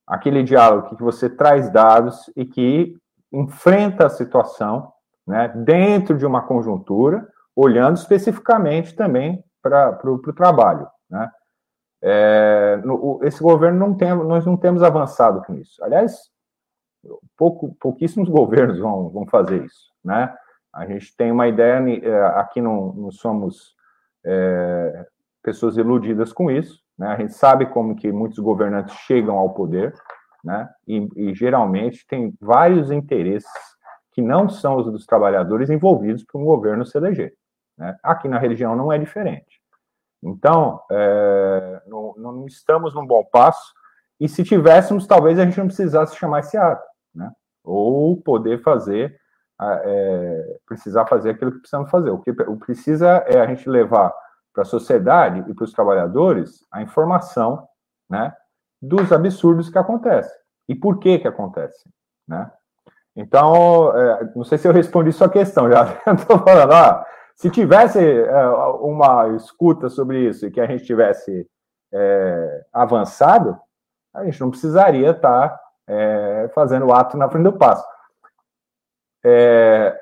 [0.06, 2.96] aquele diálogo que você traz dados e que
[3.32, 4.92] enfrenta a situação,
[5.26, 10.86] né, dentro de uma conjuntura, olhando especificamente também para o trabalho.
[11.10, 11.30] Né?
[12.00, 15.82] É, no, esse governo não tem, nós não temos avançado com isso.
[15.82, 16.30] Aliás,
[17.36, 19.90] pouco, pouquíssimos governos vão, vão fazer isso.
[20.04, 20.32] Né?
[20.72, 23.74] A gente tem uma ideia, é, aqui não, não somos
[24.24, 25.06] é,
[25.46, 26.82] pessoas iludidas com isso.
[26.98, 27.06] Né?
[27.06, 29.94] A gente sabe como que muitos governantes chegam ao poder.
[30.42, 30.68] né?
[30.88, 33.48] E, e, geralmente tem vários interesses
[34.10, 37.32] que não são os dos trabalhadores envolvidos para um governo se eleger.
[37.78, 37.96] Né?
[38.02, 39.60] Aqui na religião não é diferente.
[40.20, 43.72] Então, é, não, não, estamos num bom passo,
[44.18, 47.30] e se tivéssemos, talvez a gente não precisasse chamar esse ato, né?
[47.62, 49.16] ou poder fazer,
[49.60, 52.10] é, precisar fazer aquilo que precisamos fazer.
[52.10, 54.12] O que precisa é a gente levar
[54.56, 57.68] para a sociedade e para os trabalhadores a informação
[58.08, 58.34] né,
[58.80, 60.34] dos absurdos que acontecem.
[60.66, 61.92] E por que que acontecem,
[62.26, 62.50] né?
[63.14, 67.98] Então, é, não sei se eu respondi sua questão, já estou falando, ah, se tivesse
[68.00, 68.48] é,
[68.80, 71.46] uma escuta sobre isso e que a gente tivesse
[71.92, 73.58] é, avançado,
[74.14, 77.86] a gente não precisaria estar é, fazendo o ato na frente do passo.
[79.22, 79.94] É,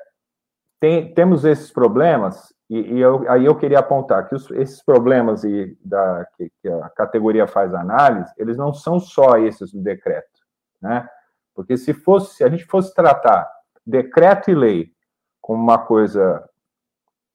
[0.79, 5.43] tem, temos esses problemas, e, e eu, aí eu queria apontar que os, esses problemas
[5.43, 10.41] e da, que, que, a categoria faz análise, eles não são só esses do decreto,
[10.81, 11.07] né?
[11.53, 13.47] Porque se fosse, se a gente fosse tratar
[13.85, 14.91] decreto e lei
[15.39, 16.43] como uma coisa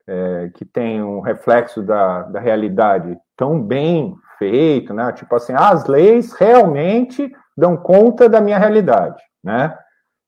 [0.06, 5.12] é, que tem um reflexo da, da realidade tão bem feito, né?
[5.12, 9.78] Tipo assim, as leis realmente dão conta da minha realidade, né?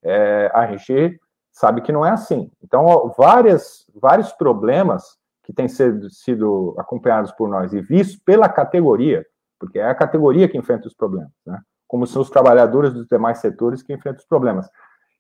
[0.04, 1.20] É, a gente
[1.52, 2.50] sabe que não é assim.
[2.62, 9.26] Então, várias, vários problemas que têm sido, sido acompanhados por nós e vistos pela categoria,
[9.58, 11.60] porque é a categoria que enfrenta os problemas, né?
[11.86, 14.68] como são os trabalhadores dos demais setores que enfrentam os problemas.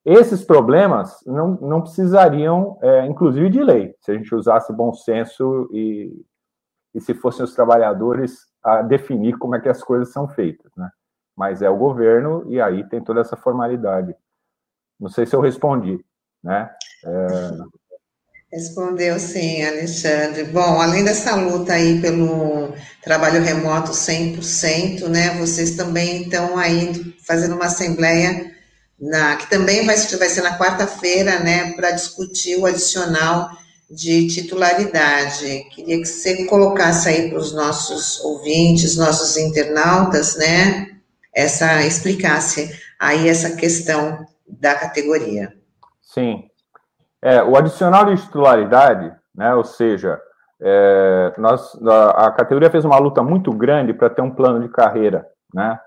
[0.04, 5.68] Esses problemas não, não precisariam, é, inclusive, de lei, se a gente usasse bom senso
[5.72, 6.24] e,
[6.94, 10.90] e se fossem os trabalhadores a definir como é que as coisas são feitas, né?
[11.36, 14.14] Mas é o governo e aí tem toda essa formalidade.
[14.98, 16.04] Não sei se eu respondi
[16.42, 16.68] né?
[17.04, 17.72] É...
[18.52, 20.44] Respondeu sim, Alexandre.
[20.44, 27.54] Bom, além dessa luta aí pelo trabalho remoto 100%, né, vocês também estão aí fazendo
[27.54, 28.52] uma assembleia
[29.00, 33.48] na, que também vai, vai ser na quarta-feira, né, para discutir o adicional
[33.90, 35.66] de titularidade.
[35.74, 40.88] Queria que você colocasse aí para os nossos ouvintes, nossos internautas, né,
[41.34, 42.70] essa explicasse
[43.00, 45.61] aí essa questão da categoria.
[46.12, 46.44] Sim.
[47.22, 50.20] É, o adicional de titularidade, né, ou seja,
[50.60, 54.68] é, nós, a, a, categoria fez uma luta muito grande para ter um plano de
[54.68, 55.80] carreira, né?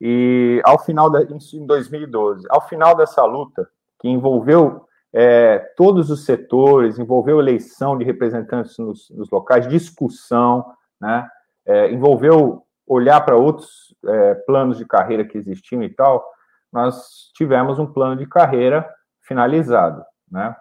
[0.00, 3.68] E ao final da, em 2012, ao final dessa luta
[4.00, 4.84] que envolveu
[5.14, 10.66] é, todos os setores, envolveu eleição de representantes nos, nos locais, discussão,
[11.00, 11.26] né?
[11.64, 16.24] É, envolveu olhar para outros é, planos de carreira que existiam e tal.
[16.72, 18.88] Nós tivemos um plano de carreira
[19.22, 20.54] finalizado, né?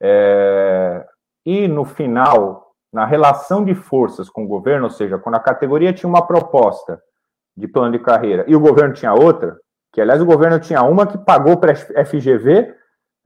[0.00, 1.06] É,
[1.46, 5.92] e no final, na relação de forças com o governo, ou seja, quando a categoria
[5.92, 7.00] tinha uma proposta
[7.56, 9.56] de plano de carreira e o governo tinha outra,
[9.92, 12.74] que aliás o governo tinha uma que pagou para FGV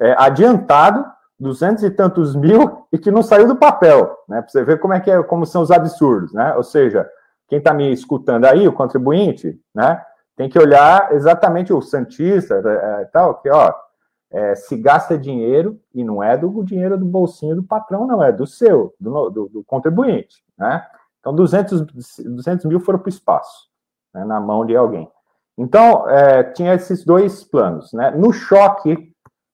[0.00, 1.04] é, adiantado
[1.38, 4.40] duzentos e tantos mil e que não saiu do papel, né?
[4.40, 6.54] Para você ver como é que é, como são os absurdos, né?
[6.54, 7.08] Ou seja,
[7.48, 10.02] quem está me escutando aí, o contribuinte, né?
[10.36, 13.72] Tem que olhar exatamente o santista, é, tal, que ó,
[14.30, 18.32] é, se gasta dinheiro, e não é do dinheiro do bolsinho do patrão, não, é
[18.32, 20.84] do seu, do, do, do contribuinte, né?
[21.20, 23.68] Então, 200, 200 mil foram para o espaço,
[24.14, 25.10] né, na mão de alguém.
[25.58, 28.10] Então, é, tinha esses dois planos, né?
[28.10, 29.12] No choque,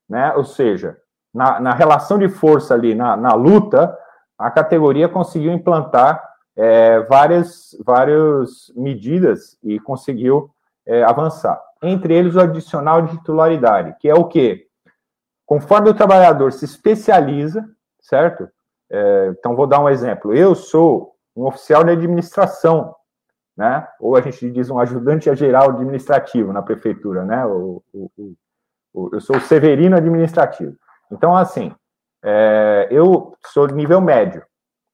[0.09, 0.99] né, ou seja,
[1.33, 3.97] na, na relação de força ali, na, na luta,
[4.39, 6.23] a categoria conseguiu implantar
[6.57, 10.51] é, várias, várias medidas e conseguiu
[10.85, 14.66] é, avançar entre eles o adicional de titularidade, que é o quê?
[15.45, 17.68] Conforme o trabalhador se especializa,
[18.01, 18.49] certo?
[18.91, 20.35] É, então, vou dar um exemplo.
[20.35, 22.95] Eu sou um oficial de administração,
[23.57, 23.87] né?
[24.01, 27.45] Ou a gente diz um ajudante geral administrativo na prefeitura, né?
[27.47, 28.35] O, o,
[28.95, 30.76] o, eu sou o severino administrativo.
[31.11, 31.74] Então, assim,
[32.22, 34.45] é, eu sou de nível médio,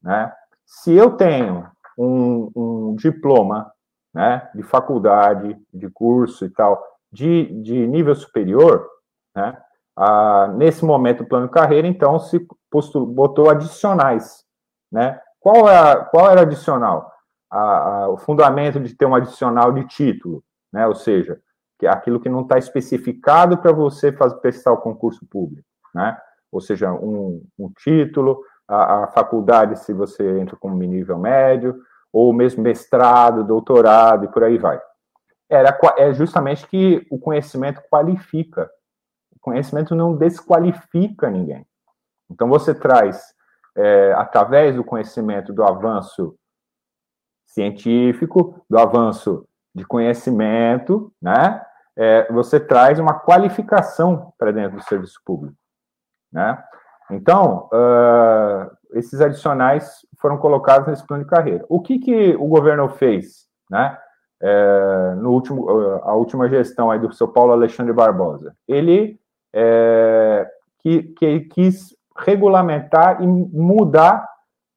[0.03, 0.33] né?
[0.65, 1.67] Se eu tenho
[1.97, 3.71] um, um diploma
[4.15, 6.83] né, de faculdade, de curso e tal,
[7.13, 8.87] de, de nível superior,
[9.35, 9.57] né,
[9.99, 14.45] a, nesse momento do plano de carreira, então, se postul, botou adicionais.
[14.91, 15.21] Né?
[15.41, 17.11] Qual, é qual era adicional?
[17.51, 20.87] A, o fundamento de ter um adicional de título, né?
[20.87, 21.41] ou seja,
[21.79, 25.67] que é aquilo que não está especificado para você fazer, prestar o concurso público.
[25.95, 26.17] Né?
[26.53, 31.77] Ou seja, um, um título, a, a, faculdade, se você entra como nível médio,
[32.13, 34.81] ou mesmo mestrado, doutorado e por aí vai.
[35.49, 38.71] Era, é justamente que o conhecimento qualifica.
[39.35, 41.67] O conhecimento não desqualifica ninguém.
[42.31, 43.35] Então, você traz,
[43.77, 46.37] é, através do conhecimento do avanço
[47.47, 51.63] científico, do avanço de conhecimento, né?
[51.99, 55.57] é, você traz uma qualificação para dentro do serviço público,
[56.33, 56.63] né?
[57.11, 61.65] Então, uh, esses adicionais foram colocados nesse plano de carreira.
[61.69, 63.97] O que, que o governo fez, né?
[64.41, 65.69] É, no último,
[66.05, 69.19] a última gestão aí do seu Paulo Alexandre Barbosa, ele
[69.53, 70.49] é,
[70.79, 74.29] que, que quis regulamentar e mudar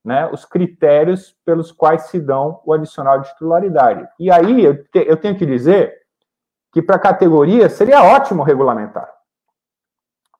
[0.03, 4.07] né, os critérios pelos quais se dão o adicional de titularidade.
[4.19, 5.95] E aí eu, te, eu tenho que dizer
[6.71, 9.11] que para a categoria seria ótimo regulamentar.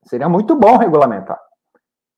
[0.03, 1.39] Seria muito bom regulamentar,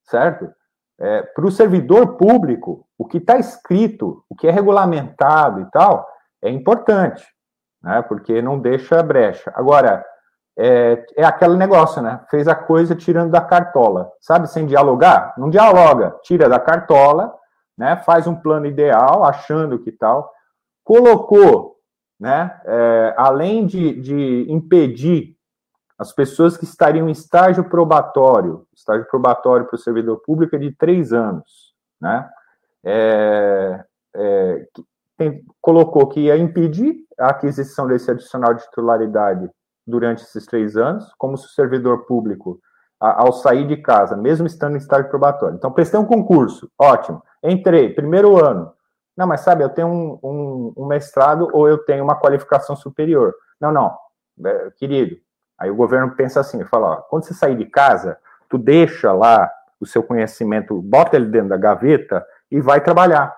[0.03, 0.53] certo?
[0.99, 6.07] É, para o servidor público, o que está escrito, o que é regulamentado e tal,
[6.41, 7.25] é importante,
[7.81, 8.01] né?
[8.03, 9.51] Porque não deixa brecha.
[9.55, 10.05] Agora,
[10.57, 12.21] é, é aquele negócio, né?
[12.29, 14.47] Fez a coisa tirando da cartola, sabe?
[14.47, 17.33] Sem dialogar, não dialoga, tira da cartola,
[17.77, 17.95] né?
[17.97, 20.31] Faz um plano ideal, achando que tal,
[20.83, 21.77] colocou,
[22.19, 22.59] né?
[22.65, 25.32] É, além de, de impedir
[26.03, 30.71] as pessoas que estariam em estágio probatório, estágio probatório para o servidor público é de
[30.73, 32.29] três anos, né?
[32.83, 34.67] É, é,
[35.17, 39.49] tem, colocou que ia impedir a aquisição desse adicional de titularidade
[39.87, 42.59] durante esses três anos, como se o servidor público,
[42.99, 45.55] ao sair de casa, mesmo estando em estágio probatório.
[45.55, 47.23] Então, prestei um concurso, ótimo.
[47.41, 48.73] Entrei, primeiro ano.
[49.15, 53.33] Não, mas sabe, eu tenho um, um, um mestrado ou eu tenho uma qualificação superior.
[53.59, 53.97] Não, não,
[54.45, 55.17] é, querido.
[55.63, 58.17] Aí o governo pensa assim, fala, ó, quando você sair de casa,
[58.49, 59.49] tu deixa lá
[59.79, 63.33] o seu conhecimento, bota ele dentro da gaveta e vai trabalhar.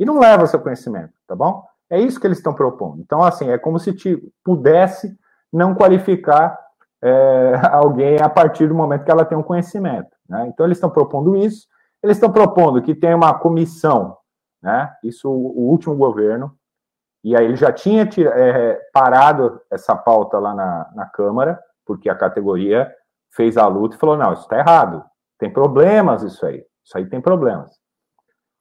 [0.00, 1.62] E não leva o seu conhecimento, tá bom?
[1.90, 3.02] É isso que eles estão propondo.
[3.02, 5.14] Então, assim, é como se te pudesse
[5.52, 6.58] não qualificar
[7.02, 10.08] é, alguém a partir do momento que ela tem um conhecimento.
[10.26, 10.46] Né?
[10.48, 11.66] Então, eles estão propondo isso.
[12.02, 14.16] Eles estão propondo que tenha uma comissão,
[14.62, 14.90] né?
[15.04, 16.50] isso o, último governo,
[17.28, 22.14] e aí ele já tinha é, parado essa pauta lá na, na Câmara, porque a
[22.14, 22.90] categoria
[23.34, 25.04] fez a luta e falou: não, isso está errado,
[25.38, 27.70] tem problemas isso aí, isso aí tem problemas.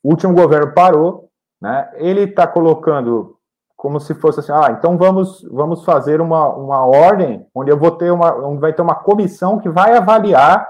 [0.03, 1.30] O último governo parou,
[1.61, 1.89] né?
[1.95, 3.38] ele está colocando
[3.74, 7.91] como se fosse assim, ah, então vamos, vamos fazer uma, uma ordem onde eu vou
[7.91, 10.68] ter uma, onde vai ter uma comissão que vai avaliar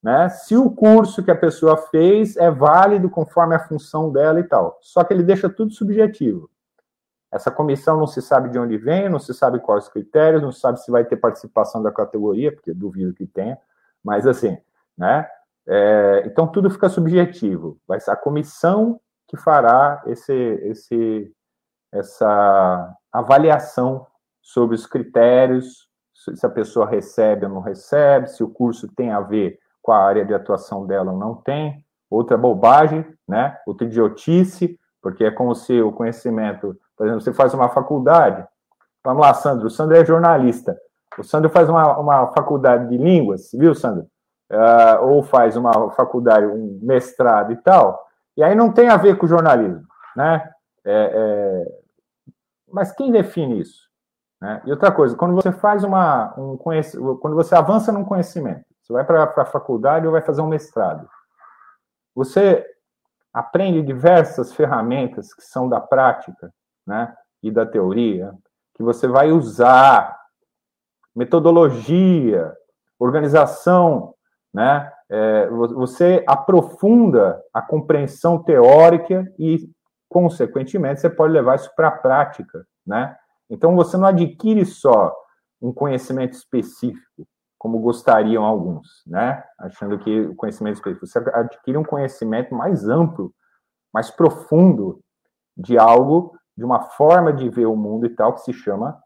[0.00, 4.44] né, se o curso que a pessoa fez é válido conforme a função dela e
[4.44, 4.78] tal.
[4.80, 6.48] Só que ele deixa tudo subjetivo.
[7.30, 10.50] Essa comissão não se sabe de onde vem, não se sabe quais os critérios, não
[10.50, 13.58] se sabe se vai ter participação da categoria, porque duvido que tenha,
[14.02, 14.56] mas assim,
[14.96, 15.28] né?
[15.66, 17.78] É, então tudo fica subjetivo.
[17.86, 21.30] Vai ser a comissão que fará esse, esse,
[21.92, 24.06] essa avaliação
[24.40, 29.20] sobre os critérios, se a pessoa recebe ou não recebe, se o curso tem a
[29.20, 31.84] ver com a área de atuação dela ou não tem.
[32.10, 33.58] Outra bobagem, né?
[33.66, 38.44] Outra idiotice, porque é como se o conhecimento, por exemplo, você faz uma faculdade.
[39.04, 39.68] Vamos lá, Sandro.
[39.68, 40.76] O Sandro é jornalista.
[41.16, 44.06] O Sandro faz uma, uma faculdade de línguas, viu, Sandro?
[44.50, 48.04] Uh, ou faz uma faculdade, um mestrado e tal.
[48.36, 49.86] E aí não tem a ver com jornalismo,
[50.16, 50.50] né?
[50.84, 51.78] É, é...
[52.70, 53.88] Mas quem define isso?
[54.40, 54.62] Né?
[54.64, 56.34] E outra coisa, quando você faz uma.
[56.36, 56.96] Um conhec...
[57.20, 61.08] Quando você avança num conhecimento, você vai para a faculdade ou vai fazer um mestrado,
[62.14, 62.64] você
[63.32, 66.52] aprende diversas ferramentas que são da prática
[66.88, 67.14] né?
[67.42, 68.32] e da teoria,
[68.74, 70.18] que você vai usar,
[71.14, 72.52] metodologia,
[72.98, 74.14] organização,
[74.52, 74.90] né?
[75.10, 79.70] É, você aprofunda a compreensão teórica e
[80.08, 83.16] consequentemente, você pode levar isso para a prática, né?
[83.50, 85.14] Então, você não adquire só
[85.60, 87.26] um conhecimento específico,
[87.58, 89.42] como gostariam alguns, né?
[89.58, 93.32] Achando que o conhecimento específico, você adquire um conhecimento mais amplo,
[93.92, 95.00] mais profundo
[95.56, 99.00] de algo, de uma forma de ver o mundo e tal, que se chama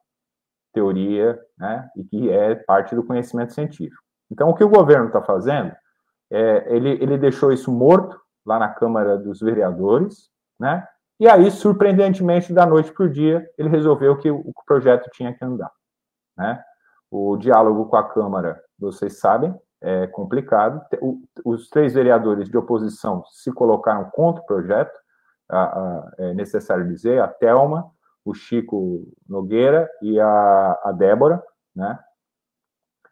[0.73, 1.87] teoria, né?
[1.95, 4.03] E que é parte do conhecimento científico.
[4.31, 5.71] Então, o que o governo está fazendo,
[6.31, 10.83] é, ele, ele deixou isso morto lá na Câmara dos Vereadores, né?
[11.21, 15.45] E aí, surpreendentemente, da noite para o dia, ele resolveu que o projeto tinha que
[15.45, 15.71] andar.
[16.37, 16.61] Né?
[17.11, 20.81] O diálogo com a Câmara, vocês sabem, é complicado.
[21.45, 25.02] Os três vereadores de oposição se colocaram contra o projeto,
[26.19, 27.91] é necessário dizer, a Thelma,
[28.25, 31.43] o Chico Nogueira e a, a Débora,
[31.75, 31.99] né?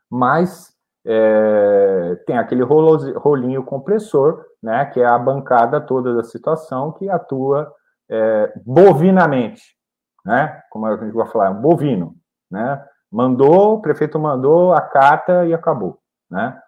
[0.08, 0.74] Mas
[1.04, 4.84] é, tem aquele rolinho compressor, né?
[4.86, 7.72] Que é a bancada toda da situação que atua
[8.08, 9.76] é, bovinamente,
[10.24, 10.62] né?
[10.70, 12.14] Como a gente vai falar, um bovino,
[12.50, 12.84] né?
[13.10, 15.98] Mandou, o prefeito mandou a carta e acabou,
[16.30, 16.60] né?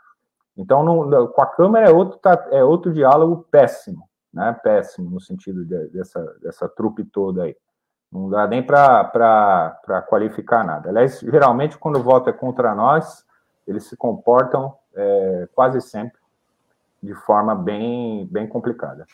[0.57, 4.57] Então, no, com a Câmara é outro, tá, é outro diálogo péssimo, né?
[4.63, 7.57] Péssimo no sentido de, dessa, dessa trupe toda aí.
[8.11, 10.91] Não dá nem para qualificar nada.
[10.91, 13.25] Aliás, geralmente, quando o voto é contra nós,
[13.67, 16.21] eles se comportam é, quase sempre
[17.03, 19.07] de forma bem, bem complicada.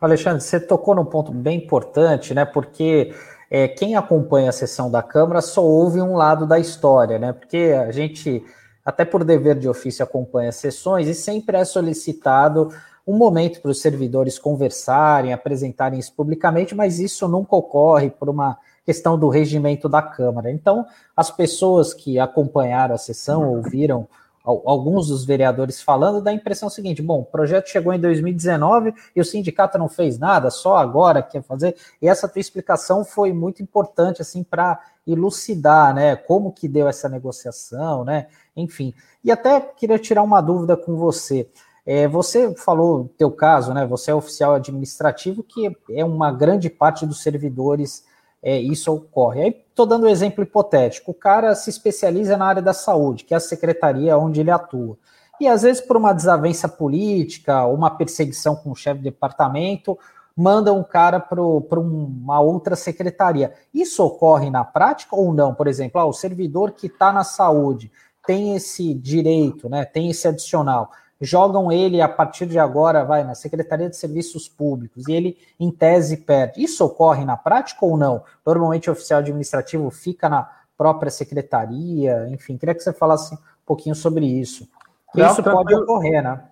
[0.00, 2.44] Alexandre, você tocou num ponto bem importante, né?
[2.44, 3.12] Porque
[3.50, 7.32] é, quem acompanha a sessão da Câmara só ouve um lado da história, né?
[7.32, 8.44] Porque a gente,
[8.84, 12.72] até por dever de ofício, acompanha as sessões e sempre é solicitado
[13.08, 18.58] um momento para os servidores conversarem, apresentarem isso publicamente, mas isso nunca ocorre por uma
[18.84, 20.50] questão do regimento da Câmara.
[20.50, 20.84] Então,
[21.16, 24.06] as pessoas que acompanharam a sessão, ouviram
[24.44, 29.20] alguns dos vereadores falando, dá a impressão seguinte: bom, o projeto chegou em 2019 e
[29.20, 31.76] o sindicato não fez nada, só agora quer fazer.
[32.02, 37.08] E essa tua explicação foi muito importante assim para elucidar, né, como que deu essa
[37.08, 38.26] negociação, né?
[38.54, 38.92] Enfim.
[39.24, 41.48] E até queria tirar uma dúvida com você.
[41.90, 43.86] É, você falou teu caso, né?
[43.86, 48.04] Você é oficial administrativo, que é uma grande parte dos servidores
[48.42, 49.40] é, isso ocorre.
[49.40, 53.32] Aí estou dando um exemplo hipotético: o cara se especializa na área da saúde, que
[53.32, 54.98] é a secretaria onde ele atua.
[55.40, 59.98] E às vezes, por uma desavença política, uma perseguição com o chefe de departamento,
[60.36, 63.54] manda um cara para uma outra secretaria.
[63.72, 65.54] Isso ocorre na prática ou não?
[65.54, 67.90] Por exemplo, ah, o servidor que está na saúde
[68.26, 70.90] tem esse direito, né, tem esse adicional
[71.20, 75.70] jogam ele a partir de agora, vai na Secretaria de Serviços Públicos e ele, em
[75.70, 76.62] tese, perde.
[76.62, 78.22] Isso ocorre na prática ou não?
[78.46, 83.96] Normalmente o oficial administrativo fica na própria secretaria, enfim, queria que você falasse um pouquinho
[83.96, 84.68] sobre isso.
[85.12, 86.44] Não, isso pode ocorrer, né?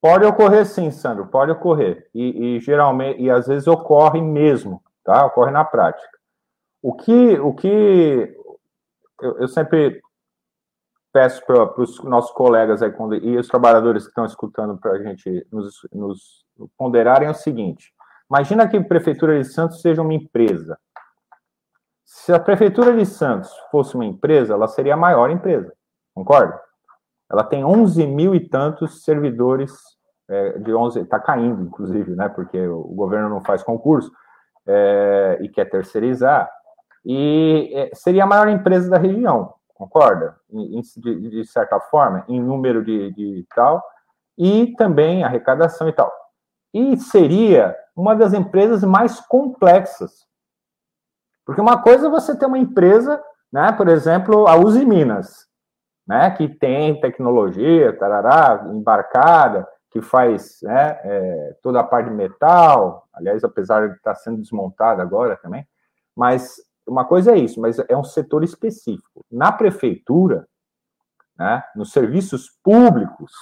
[0.00, 2.08] Pode ocorrer sim, Sandro, pode ocorrer.
[2.14, 5.26] E, e, geralmente, e às vezes ocorre mesmo, tá?
[5.26, 6.18] Ocorre na prática.
[6.82, 8.36] O que, o que
[9.20, 10.00] eu, eu sempre
[11.18, 12.92] peço para os nossos colegas aí,
[13.22, 16.44] e os trabalhadores que estão escutando para a gente nos, nos
[16.76, 17.92] ponderarem é o seguinte:
[18.30, 20.78] imagina que a Prefeitura de Santos seja uma empresa.
[22.04, 25.72] Se a Prefeitura de Santos fosse uma empresa, ela seria a maior empresa,
[26.14, 26.58] concorda?
[27.30, 29.72] Ela tem 11 mil e tantos servidores,
[30.28, 34.10] é, de 11, está caindo, inclusive, né, porque o governo não faz concurso
[34.66, 36.48] é, e quer terceirizar,
[37.04, 40.36] e é, seria a maior empresa da região concorda?
[40.50, 43.82] De, de, certa forma, em número de, de tal,
[44.36, 46.12] e também arrecadação e tal.
[46.74, 50.26] E seria uma das empresas mais complexas.
[51.46, 53.22] Porque uma coisa é você ter uma empresa,
[53.52, 55.46] né, por exemplo, a Uzi Minas,
[56.06, 63.08] né, que tem tecnologia, tarará, embarcada, que faz né, é, toda a parte de metal,
[63.12, 65.66] aliás, apesar de estar sendo desmontada agora também,
[66.14, 66.56] mas
[66.88, 69.24] uma coisa é isso, mas é um setor específico.
[69.30, 70.46] Na prefeitura,
[71.38, 73.32] né, nos serviços públicos,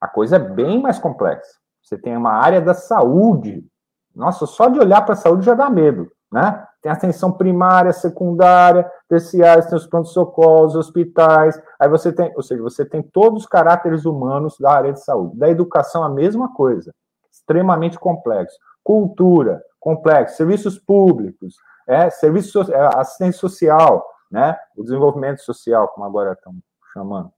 [0.00, 1.58] a coisa é bem mais complexa.
[1.82, 3.66] Você tem uma área da saúde.
[4.14, 6.66] Nossa, só de olhar para a saúde já dá medo, né?
[6.80, 11.60] Tem atenção primária, secundária, terciária, tem os pronto-socorros, hospitais.
[11.80, 15.38] Aí você tem, ou seja, você tem todos os caráteres humanos da área de saúde.
[15.38, 16.94] Da educação, a mesma coisa.
[17.32, 18.56] Extremamente complexo.
[18.82, 20.36] Cultura, complexo.
[20.36, 21.56] Serviços públicos,
[21.86, 24.56] é, serviço, é, assistência social, né?
[24.76, 26.54] O desenvolvimento social, como agora estão
[26.92, 27.30] chamando.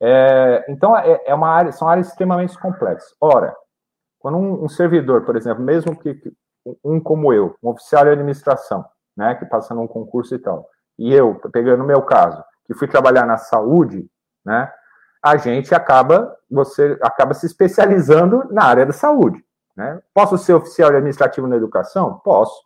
[0.00, 3.14] É, então, é, é, uma área, são áreas extremamente complexas.
[3.20, 3.54] Ora,
[4.18, 6.20] quando um, um servidor, por exemplo, mesmo que,
[6.84, 8.84] um como eu, um oficial de administração,
[9.16, 10.68] né, que passa num concurso e tal,
[10.98, 14.08] e eu, pegando o meu caso, que fui trabalhar na saúde,
[14.44, 14.72] né,
[15.22, 19.42] a gente acaba, você acaba se especializando na área da saúde.
[19.76, 20.00] Né?
[20.12, 22.20] Posso ser oficial administrativo na educação?
[22.24, 22.60] Posso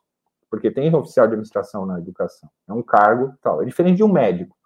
[0.51, 2.49] porque tem oficial de administração na educação.
[2.68, 3.62] É um cargo tal.
[3.62, 4.57] É diferente de um médico.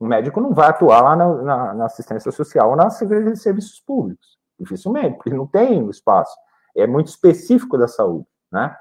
[0.00, 3.38] Um médico não vai atuar lá na, na, na assistência social ou na Secretaria de
[3.38, 4.38] Serviços Públicos.
[4.58, 6.34] Dificilmente, porque não tem espaço.
[6.74, 8.74] É muito específico da saúde, né?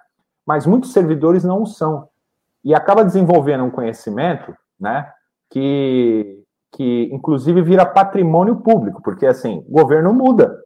[0.45, 2.07] Mas muitos servidores não o são.
[2.63, 5.11] E acaba desenvolvendo um conhecimento, né?
[5.49, 10.61] Que, que inclusive vira patrimônio público, porque assim, o governo muda.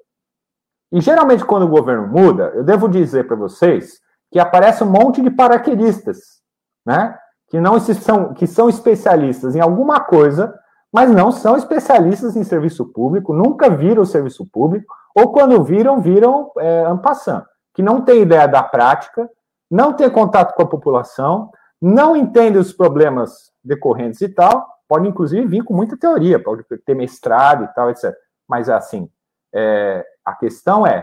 [0.92, 4.02] E geralmente, quando o governo muda, eu devo dizer para vocês
[4.32, 6.42] que aparece um monte de paraquedistas,
[6.86, 7.18] né?
[7.50, 10.54] Que não são, que são especialistas em alguma coisa,
[10.92, 16.02] mas não são especialistas em serviço público, nunca viram o serviço público, ou quando viram,
[16.02, 19.30] viram é, ampassando, que não tem ideia da prática,
[19.70, 21.52] não tem contato com a população,
[21.82, 26.96] não entende os problemas decorrentes e tal, pode inclusive vir com muita teoria, pode ter
[26.96, 28.14] mestrado e tal, etc.
[28.48, 29.10] Mas assim,
[29.54, 31.02] é, a questão é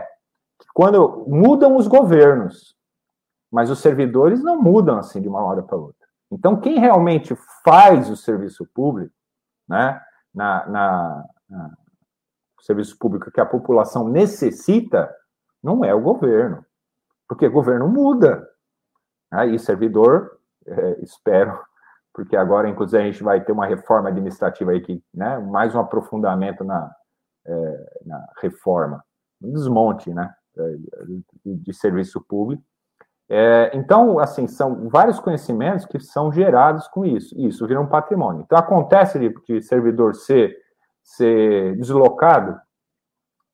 [0.59, 2.75] que quando mudam os governos,
[3.51, 6.07] mas os servidores não mudam assim de uma hora para outra.
[6.31, 9.13] Então, quem realmente faz o serviço público,
[9.67, 10.01] né,
[10.33, 11.77] na, na, na
[12.59, 15.13] o serviço público que a população necessita,
[15.63, 16.65] não é o governo,
[17.27, 18.47] porque o governo muda.
[19.31, 21.57] Né, e servidor, é, espero,
[22.13, 25.79] porque agora, inclusive, a gente vai ter uma reforma administrativa aí que, né, mais um
[25.79, 26.91] aprofundamento na,
[27.45, 29.03] é, na reforma,
[29.41, 30.33] um desmonte, né,
[31.45, 32.63] de, de serviço público.
[33.29, 37.37] É, então, assim, são vários conhecimentos que são gerados com isso.
[37.37, 38.41] Isso vira um patrimônio.
[38.41, 40.55] Então, acontece de, de servidor ser,
[41.03, 42.59] ser deslocado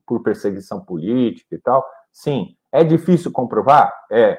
[0.05, 1.85] por perseguição política e tal.
[2.11, 2.55] Sim.
[2.71, 3.93] É difícil comprovar?
[4.11, 4.37] É.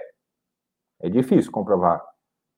[1.01, 2.03] É difícil comprovar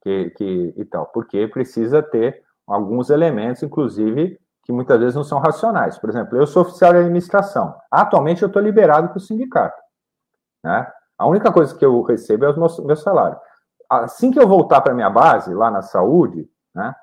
[0.02, 5.38] que, que e tal, porque precisa ter alguns elementos, inclusive, que muitas vezes não são
[5.38, 5.98] racionais.
[5.98, 7.74] Por exemplo, eu sou oficial de administração.
[7.90, 9.80] Atualmente eu estou liberado para o sindicato.
[10.62, 10.90] Né?
[11.18, 13.38] A única coisa que eu recebo é o meu, meu salário.
[13.88, 16.94] Assim que eu voltar para minha base, lá na saúde, né?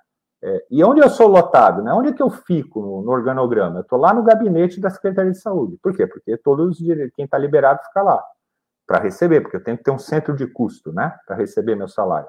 [0.45, 1.93] É, e onde eu sou lotado, né?
[1.93, 3.77] Onde é que eu fico no, no organograma?
[3.77, 5.79] Eu estou lá no gabinete da Secretaria de Saúde.
[5.81, 6.05] Por quê?
[6.05, 6.77] Porque todos
[7.15, 8.21] quem está liberado fica lá
[8.85, 11.15] para receber, porque eu tenho que ter um centro de custo, né?
[11.25, 12.27] Para receber meu salário.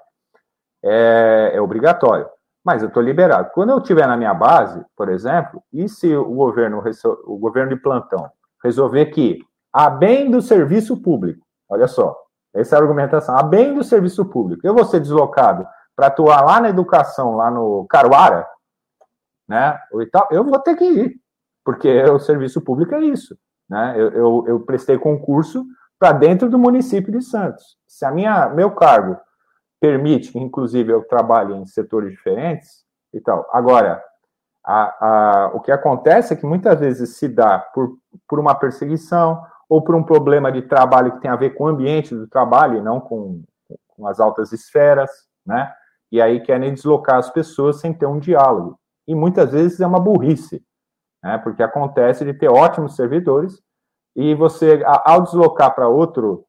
[0.83, 2.29] É, é obrigatório.
[2.65, 3.51] Mas eu estou liberado.
[3.53, 6.83] Quando eu estiver na minha base, por exemplo, e se o governo,
[7.25, 8.31] o governo de plantão
[8.63, 11.44] resolver que, a bem do serviço público,
[11.75, 12.17] Olha só,
[12.55, 13.37] essa é a argumentação.
[13.37, 15.67] A bem do serviço público, eu vou ser deslocado
[15.97, 18.47] para atuar lá na educação, lá no Caruara,
[19.49, 19.79] né?
[19.93, 21.17] Ou tal, eu vou ter que ir,
[21.65, 23.37] porque o serviço público é isso.
[23.69, 23.95] Né?
[23.97, 25.65] Eu, eu, eu prestei concurso
[25.99, 27.77] para dentro do município de Santos.
[27.87, 29.17] Se a minha, meu cargo
[29.81, 33.49] permite inclusive, eu trabalhe em setores diferentes e tal.
[33.53, 34.03] Agora,
[34.65, 37.99] a, a, o que acontece é que muitas vezes se dá por,
[38.29, 39.45] por uma perseguição,
[39.75, 42.79] ou por um problema de trabalho que tem a ver com o ambiente do trabalho
[42.79, 43.43] e não com,
[43.89, 45.11] com as altas esferas,
[45.45, 45.75] né?
[46.13, 48.79] E aí querem deslocar as pessoas sem ter um diálogo.
[49.05, 50.65] E muitas vezes é uma burrice,
[51.21, 51.39] né?
[51.39, 53.61] Porque acontece de ter ótimos servidores
[54.15, 56.45] e você, ao deslocar para outro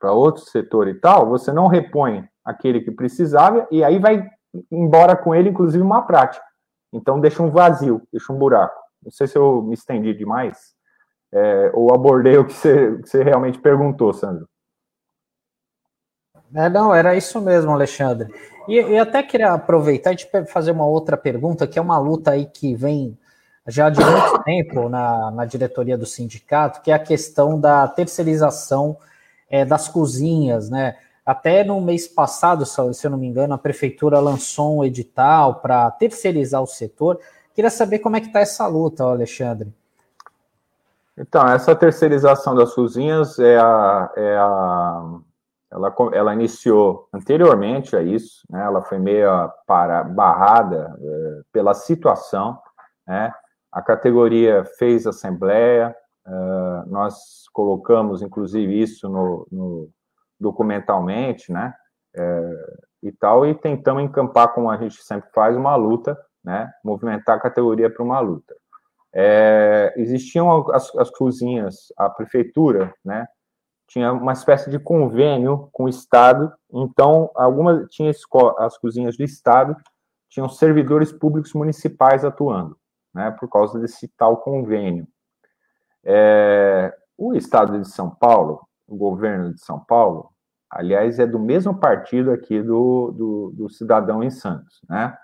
[0.00, 4.26] para outro setor e tal, você não repõe aquele que precisava e aí vai
[4.72, 6.42] embora com ele, inclusive, uma prática.
[6.90, 8.80] Então deixa um vazio, deixa um buraco.
[9.02, 10.73] Não sei se eu me estendi demais
[11.34, 14.48] é, ou abordei o que você, que você realmente perguntou, Sandro.
[16.54, 18.32] É, não, era isso mesmo, Alexandre.
[18.68, 22.30] E eu até queria aproveitar e te fazer uma outra pergunta, que é uma luta
[22.30, 23.18] aí que vem
[23.66, 28.96] já de muito tempo na, na diretoria do sindicato, que é a questão da terceirização
[29.50, 30.96] é, das cozinhas, né?
[31.26, 35.90] Até no mês passado, se eu não me engano, a prefeitura lançou um edital para
[35.90, 37.18] terceirizar o setor.
[37.54, 39.72] Queria saber como é que está essa luta, Alexandre.
[41.16, 45.20] Então, essa terceirização das cozinhas é a, é a
[45.74, 48.62] ela, ela iniciou anteriormente a isso, né?
[48.62, 49.28] Ela foi meio
[49.66, 52.58] para barrada é, pela situação,
[53.06, 53.32] né?
[53.72, 55.94] A categoria fez assembleia,
[56.26, 56.30] é,
[56.86, 59.90] nós colocamos inclusive isso no, no
[60.38, 61.74] documentalmente, né?
[62.14, 66.72] É, e tal, e tentamos encampar, como a gente sempre faz, uma luta, né?
[66.84, 68.54] Movimentar a categoria para uma luta.
[69.16, 73.26] É, existiam as, as cozinhas, a prefeitura, né,
[73.86, 78.10] tinha uma espécie de convênio com o Estado, então, algumas, tinha
[78.58, 79.76] as cozinhas do Estado,
[80.28, 82.76] tinham servidores públicos municipais atuando,
[83.14, 85.06] né, por causa desse tal convênio.
[86.04, 90.30] É, o Estado de São Paulo, o governo de São Paulo,
[90.68, 95.16] aliás, é do mesmo partido aqui do, do, do cidadão em Santos, né,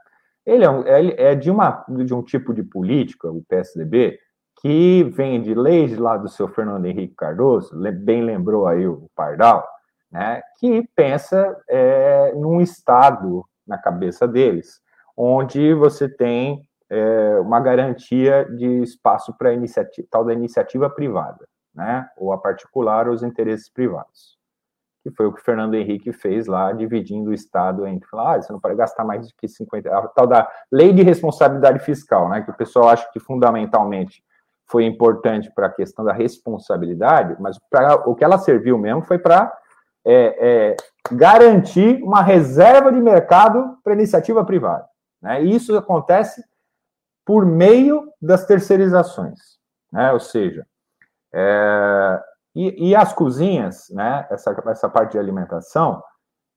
[0.51, 4.19] ele é, ele é de, uma, de um tipo de política, o PSDB,
[4.61, 9.67] que vem de leis lá do seu Fernando Henrique Cardoso, bem lembrou aí o Pardal,
[10.11, 14.81] né, que pensa é, num Estado na cabeça deles,
[15.17, 19.53] onde você tem é, uma garantia de espaço para
[20.11, 24.40] tal da iniciativa privada, né, ou a particular os interesses privados
[25.03, 28.53] que foi o que o Fernando Henrique fez lá, dividindo o Estado entre, ah, você
[28.53, 32.43] não pode gastar mais do que 50, a tal da lei de responsabilidade fiscal, né,
[32.43, 34.23] que o pessoal acha que fundamentalmente
[34.67, 39.19] foi importante para a questão da responsabilidade, mas pra, o que ela serviu mesmo foi
[39.19, 39.53] para
[40.05, 40.77] é, é,
[41.11, 44.87] garantir uma reserva de mercado para iniciativa privada.
[45.21, 45.43] Né?
[45.43, 46.45] E isso acontece
[47.25, 49.39] por meio das terceirizações,
[49.93, 50.13] né?
[50.13, 50.67] ou seja,
[51.33, 52.23] é,
[52.55, 56.03] e, e as cozinhas, né, essa, essa parte de alimentação,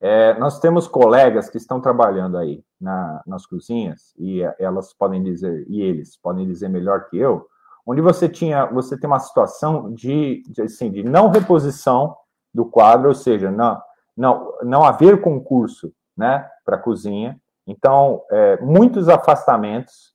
[0.01, 5.65] é, nós temos colegas que estão trabalhando aí na, nas cozinhas, e elas podem dizer,
[5.69, 7.47] e eles podem dizer melhor que eu,
[7.85, 12.15] onde você tinha, você tem uma situação de, de, assim, de não reposição
[12.53, 13.81] do quadro, ou seja, não,
[14.15, 20.13] não, não haver concurso né, para cozinha, então, é, muitos afastamentos,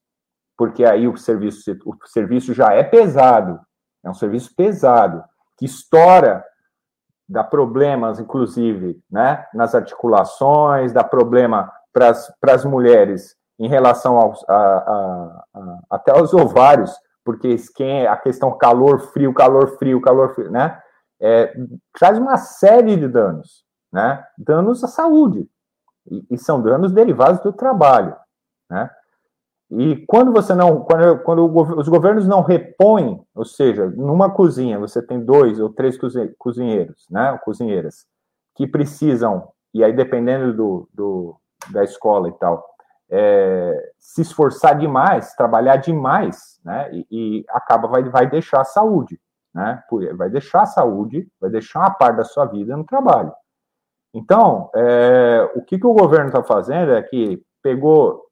[0.57, 3.59] porque aí o serviço, o serviço já é pesado,
[4.05, 5.25] é um serviço pesado,
[5.59, 6.45] que estoura
[7.29, 12.11] dá problemas, inclusive, né, nas articulações, dá problema para
[12.55, 16.93] as mulheres em relação aos, a, a, a, até aos ovários,
[17.25, 17.57] porque
[18.09, 20.81] a questão calor, frio, calor, frio, calor, frio, né,
[21.21, 21.55] é,
[21.93, 25.47] traz uma série de danos, né, danos à saúde,
[26.11, 28.17] e, e são danos derivados do trabalho,
[28.71, 28.89] né,
[29.71, 35.03] e quando você não, quando, quando os governos não repõem, ou seja, numa cozinha você
[35.03, 35.99] tem dois ou três
[36.39, 38.07] cozinheiros, né, cozinheiras,
[38.55, 41.37] que precisam, e aí dependendo do, do
[41.71, 42.65] da escola e tal,
[43.11, 49.21] é, se esforçar demais, trabalhar demais, né, e, e, acaba, vai, vai deixar a saúde,
[49.55, 49.83] né,
[50.17, 53.33] vai deixar a saúde, vai deixar uma parte da sua vida no trabalho.
[54.15, 58.28] Então, é, o que, que o governo está fazendo é que pegou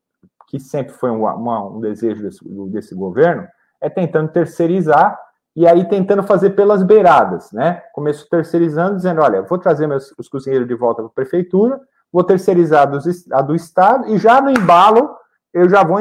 [0.47, 3.47] que sempre foi um, uma, um desejo desse, desse, governo,
[3.81, 5.19] é tentando terceirizar
[5.55, 7.83] e aí tentando fazer pelas beiradas, né?
[7.93, 11.81] Começou terceirizando, dizendo, olha, vou trazer meus, os cozinheiros de volta para a prefeitura,
[12.13, 15.17] vou terceirizar dos, a do Estado, e já no embalo,
[15.53, 15.99] eu já vou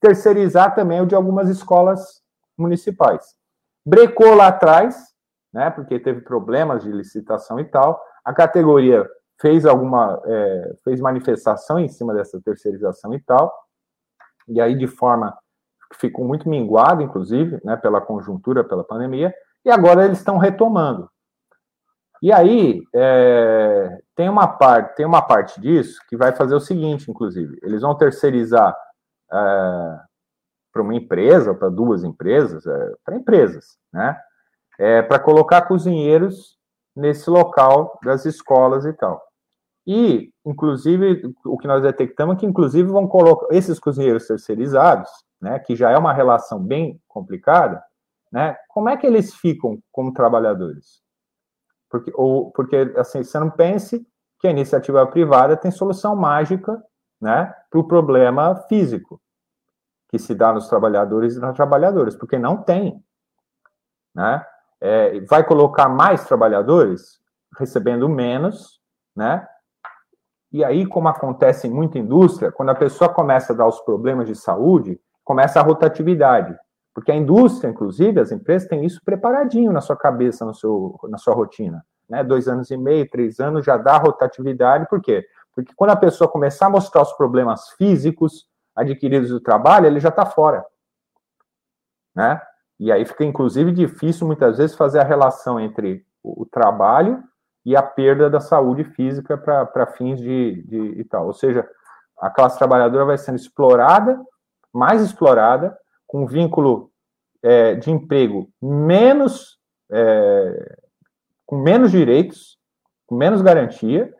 [0.00, 2.22] terceirizar também o de algumas escolas
[2.56, 3.34] municipais.
[3.86, 4.96] Brecou lá atrás,
[5.52, 9.06] né, porque teve problemas de licitação e tal, a categoria
[9.40, 13.54] fez alguma, é, fez manifestação em cima dessa terceirização e tal,
[14.48, 15.36] e aí de forma
[15.90, 19.34] que ficou muito minguado, inclusive, né, pela conjuntura, pela pandemia,
[19.64, 21.10] e agora eles estão retomando.
[22.20, 27.10] E aí é, tem uma parte, tem uma parte disso que vai fazer o seguinte,
[27.10, 28.76] inclusive, eles vão terceirizar
[29.32, 30.00] é,
[30.72, 34.18] para uma empresa, para duas empresas, é, para empresas, né?
[34.78, 36.56] É, para colocar cozinheiros
[36.94, 39.27] nesse local das escolas e tal.
[39.90, 45.08] E, inclusive, o que nós detectamos é que, inclusive, vão colocar esses cozinheiros terceirizados,
[45.40, 47.82] né, que já é uma relação bem complicada,
[48.30, 51.00] né, como é que eles ficam como trabalhadores?
[51.88, 54.06] Porque, ou, porque assim, você não pense
[54.38, 56.84] que a iniciativa privada tem solução mágica
[57.18, 59.18] né, para o problema físico
[60.10, 63.02] que se dá nos trabalhadores e nas trabalhadoras, porque não tem.
[64.14, 64.44] Né?
[64.82, 67.18] É, vai colocar mais trabalhadores
[67.58, 68.82] recebendo menos,
[69.16, 69.48] né?
[70.50, 74.26] E aí, como acontece em muita indústria, quando a pessoa começa a dar os problemas
[74.26, 76.56] de saúde, começa a rotatividade.
[76.94, 81.18] Porque a indústria, inclusive, as empresas têm isso preparadinho na sua cabeça, no seu, na
[81.18, 81.84] sua rotina.
[82.08, 82.24] Né?
[82.24, 84.88] Dois anos e meio, três anos já dá rotatividade.
[84.88, 85.24] Por quê?
[85.54, 90.08] Porque quando a pessoa começar a mostrar os problemas físicos adquiridos do trabalho, ele já
[90.08, 90.64] está fora.
[92.14, 92.40] Né?
[92.80, 97.22] E aí fica, inclusive, difícil muitas vezes fazer a relação entre o trabalho
[97.68, 101.26] e a perda da saúde física para fins de, de e tal.
[101.26, 101.68] Ou seja,
[102.18, 104.18] a classe trabalhadora vai sendo explorada,
[104.72, 106.90] mais explorada, com vínculo
[107.42, 109.58] é, de emprego menos
[109.90, 110.76] é,
[111.44, 112.58] com menos direitos,
[113.06, 114.14] com menos garantia,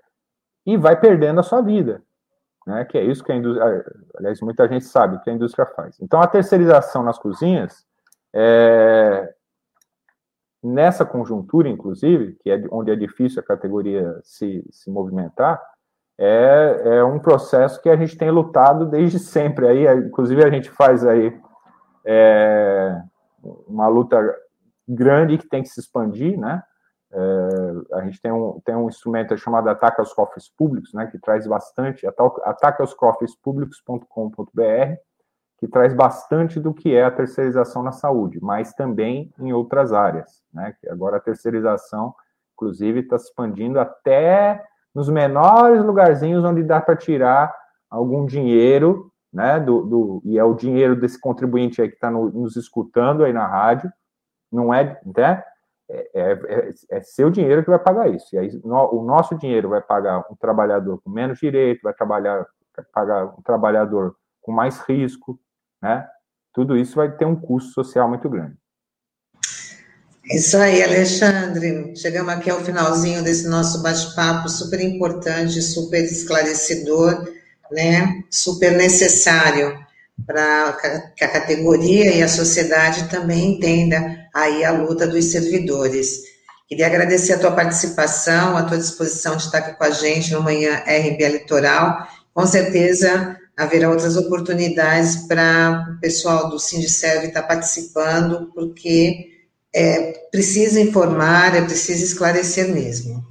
[0.66, 2.02] e vai perdendo a sua vida.
[2.66, 3.82] Né, que é isso que a indústria,
[4.18, 5.98] aliás, muita gente sabe que a indústria faz.
[6.02, 7.86] Então, a terceirização nas cozinhas
[8.34, 9.34] é,
[10.62, 15.62] nessa conjuntura, inclusive, que é onde é difícil a categoria se, se movimentar,
[16.18, 19.68] é, é um processo que a gente tem lutado desde sempre.
[19.68, 21.38] Aí, inclusive, a gente faz aí
[22.04, 23.00] é,
[23.66, 24.18] uma luta
[24.86, 26.62] grande que tem que se expandir, né?
[27.10, 31.18] É, a gente tem um, tem um instrumento chamado Ataque aos Cofres Públicos, né, que
[31.18, 33.34] traz bastante, ataque aos cofres
[35.58, 40.42] que traz bastante do que é a terceirização na saúde, mas também em outras áreas.
[40.52, 40.74] Né?
[40.88, 42.14] Agora a terceirização,
[42.54, 47.54] inclusive, está se expandindo até nos menores lugarzinhos onde dá para tirar
[47.90, 49.60] algum dinheiro, né?
[49.60, 53.32] Do, do, e é o dinheiro desse contribuinte aí que está no, nos escutando aí
[53.32, 53.92] na rádio,
[54.50, 55.42] não é, né?
[55.90, 58.34] É, é, é, é, seu dinheiro que vai pagar isso.
[58.34, 62.46] E aí no, o nosso dinheiro vai pagar um trabalhador com menos direito, vai trabalhar,
[62.92, 65.38] pagar um trabalhador com mais risco,
[65.82, 66.06] né?
[66.52, 68.56] Tudo isso vai ter um custo social muito grande.
[70.30, 71.96] Isso aí, Alexandre.
[71.96, 77.26] Chegamos aqui ao finalzinho desse nosso bate-papo super importante, super esclarecedor,
[77.70, 78.22] né?
[78.30, 79.78] Super necessário
[80.26, 80.76] para
[81.16, 86.22] que a categoria e a sociedade também entenda aí a luta dos servidores.
[86.68, 90.42] Queria agradecer a tua participação, a tua disposição de estar aqui com a gente no
[90.42, 92.06] Manhã RB Eleitoral.
[92.34, 99.30] Com certeza haverá outras oportunidades para o pessoal do Sindicerv estar participando, porque
[99.74, 103.22] é preciso informar, é preciso esclarecer mesmo.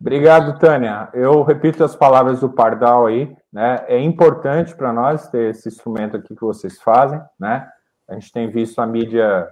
[0.00, 1.08] Obrigado, Tânia.
[1.12, 3.84] Eu repito as palavras do Pardal aí, né?
[3.88, 7.66] É importante para nós ter esse instrumento aqui que vocês fazem, né?
[8.08, 9.46] A gente tem visto a mídia,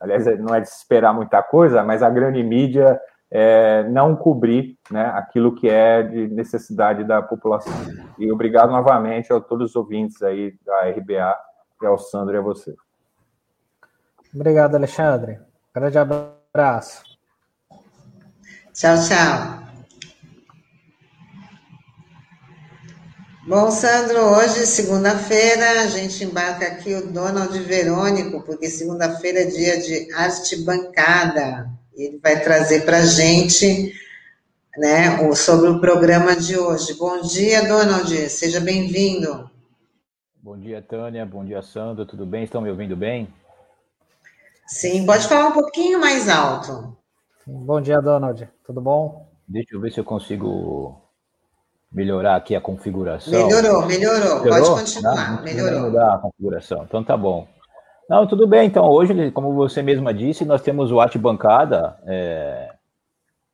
[0.00, 2.98] aliás, não é de se esperar muita coisa, mas a grande mídia
[3.38, 7.70] é, não cobrir né, aquilo que é de necessidade da população.
[8.18, 11.36] E obrigado novamente a todos os ouvintes aí da RBA,
[11.82, 12.74] e ao Sandro e a você.
[14.34, 15.38] Obrigado, Alexandre.
[15.74, 17.02] Grande abraço.
[18.72, 19.66] Tchau, tchau.
[23.46, 29.78] Bom, Sandro, hoje, segunda-feira, a gente embarca aqui o Donald Verônico, porque segunda-feira é dia
[29.78, 31.70] de arte bancada.
[31.96, 33.94] Ele vai trazer para a gente
[34.76, 36.92] né, sobre o programa de hoje.
[36.94, 39.50] Bom dia, Donald, seja bem-vindo.
[40.42, 42.44] Bom dia, Tânia, bom dia, Sandro, tudo bem?
[42.44, 43.32] Estão me ouvindo bem?
[44.66, 46.94] Sim, pode falar um pouquinho mais alto.
[47.46, 49.26] Bom dia, Donald, tudo bom?
[49.48, 51.00] Deixa eu ver se eu consigo
[51.90, 53.32] melhorar aqui a configuração.
[53.32, 54.42] Melhorou, melhorou.
[54.42, 54.42] melhorou?
[54.42, 55.80] Pode continuar, Não, melhorou.
[55.82, 56.84] Mudar a configuração.
[56.84, 57.48] Então tá bom.
[58.08, 58.68] Não, tudo bem.
[58.68, 62.72] Então hoje, como você mesma disse, nós temos o Arte Bancada é,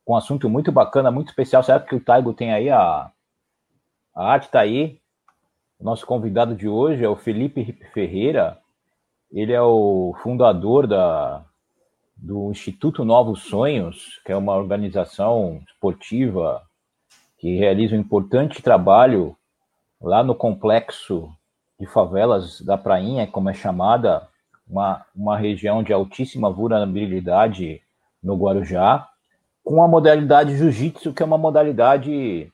[0.05, 1.63] com um assunto muito bacana, muito especial.
[1.63, 3.11] Sabe que o Taigo tem aí a,
[4.15, 5.01] a arte está aí.
[5.79, 8.59] O nosso convidado de hoje é o Felipe Ferreira.
[9.33, 11.43] Ele é o fundador da,
[12.15, 16.63] do Instituto Novos Sonhos, que é uma organização esportiva
[17.39, 19.35] que realiza um importante trabalho
[19.99, 21.33] lá no complexo
[21.81, 24.29] de favelas da Prainha, como é chamada,
[24.69, 27.81] uma, uma região de altíssima vulnerabilidade
[28.23, 29.09] no Guarujá,
[29.65, 32.53] com a modalidade jiu-jitsu, que é uma modalidade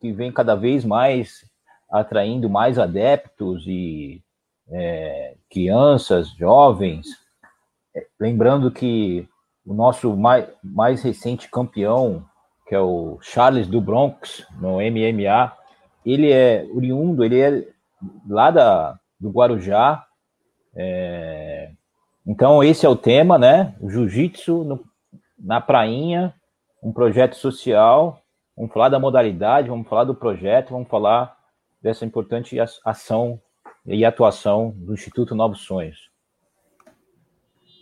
[0.00, 1.44] que vem cada vez mais
[1.90, 4.22] atraindo mais adeptos e
[4.70, 7.06] é, crianças, jovens.
[8.18, 9.28] Lembrando que
[9.64, 12.24] o nosso mais, mais recente campeão
[12.72, 15.52] que é o Charles do Bronx, no MMA.
[16.06, 17.68] Ele é oriundo, ele é
[18.26, 20.06] lá da, do Guarujá.
[20.74, 21.70] É...
[22.26, 23.74] Então, esse é o tema, né?
[23.82, 24.80] Jiu-jitsu
[25.38, 26.34] na prainha,
[26.82, 28.22] um projeto social.
[28.56, 31.36] Vamos falar da modalidade, vamos falar do projeto, vamos falar
[31.82, 33.40] dessa importante ação
[33.84, 36.12] e atuação do Instituto Novos Sonhos.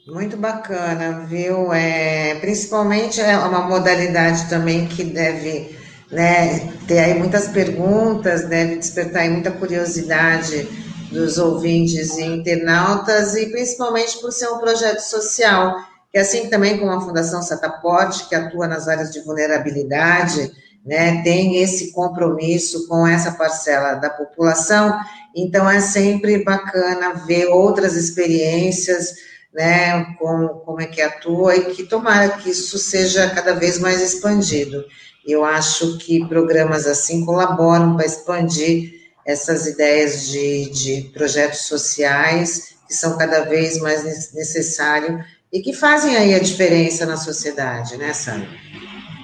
[0.07, 1.73] Muito bacana, viu?
[1.73, 5.77] É, principalmente é uma modalidade também que deve
[6.11, 13.47] né, ter aí muitas perguntas, deve despertar aí muita curiosidade dos ouvintes e internautas, e
[13.47, 15.77] principalmente por ser um projeto social,
[16.13, 20.53] que assim também como a Fundação Sataporte, que atua nas áreas de vulnerabilidade,
[20.85, 24.99] né, tem esse compromisso com essa parcela da população,
[25.37, 29.15] então é sempre bacana ver outras experiências,
[29.53, 34.01] né, como, como é que atua e que tomara que isso seja cada vez mais
[34.01, 34.85] expandido.
[35.27, 42.95] Eu acho que programas assim colaboram para expandir essas ideias de, de projetos sociais que
[42.95, 48.49] são cada vez mais necessários e que fazem aí a diferença na sociedade, né, Sandra?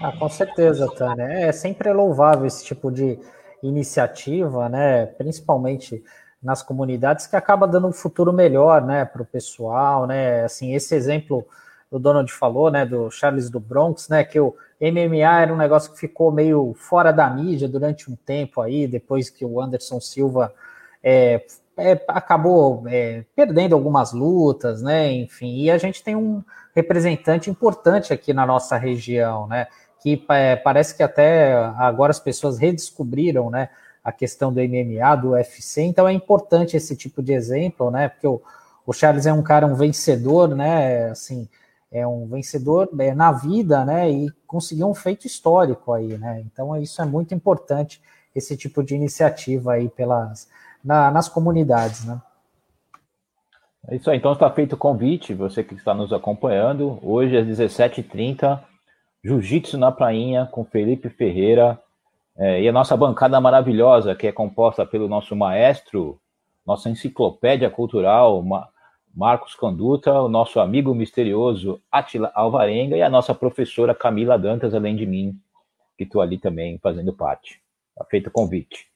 [0.02, 1.24] Ah, com certeza, Tânia.
[1.24, 3.18] É sempre louvável esse tipo de
[3.62, 5.06] iniciativa, né?
[5.06, 6.02] Principalmente
[6.42, 10.94] nas comunidades que acaba dando um futuro melhor, né, para o pessoal, né, assim, esse
[10.94, 11.44] exemplo
[11.90, 15.92] o Donald falou, né, do Charles do Bronx, né, que o MMA era um negócio
[15.92, 20.52] que ficou meio fora da mídia durante um tempo aí, depois que o Anderson Silva
[21.02, 21.44] é,
[21.76, 26.42] é, acabou é, perdendo algumas lutas, né, enfim, e a gente tem um
[26.74, 29.66] representante importante aqui na nossa região, né,
[30.02, 33.70] que é, parece que até agora as pessoas redescobriram, né,
[34.06, 38.08] a questão do MMA, do UFC, então é importante esse tipo de exemplo, né?
[38.08, 38.40] Porque o,
[38.86, 41.10] o Charles é um cara, um vencedor, né?
[41.10, 41.48] Assim,
[41.96, 44.10] é um vencedor é, na vida, né?
[44.10, 46.42] E conseguiu um feito histórico aí, né?
[46.46, 48.00] Então isso é muito importante,
[48.34, 50.48] esse tipo de iniciativa aí pelas,
[50.84, 52.20] na, nas comunidades, né?
[53.88, 57.46] É isso aí, então está feito o convite, você que está nos acompanhando, hoje às
[57.46, 58.60] 17h30,
[59.24, 61.80] Jiu-Jitsu na Prainha, com Felipe Ferreira,
[62.36, 66.18] é, e a nossa bancada maravilhosa, que é composta pelo nosso maestro,
[66.66, 68.44] nossa enciclopédia cultural,
[69.16, 74.94] Marcos Conduta, o nosso amigo misterioso Atila Alvarenga e a nossa professora Camila Dantas, além
[74.94, 75.34] de mim,
[75.96, 77.58] que estou ali também fazendo parte.
[77.94, 78.86] Está feito o convite.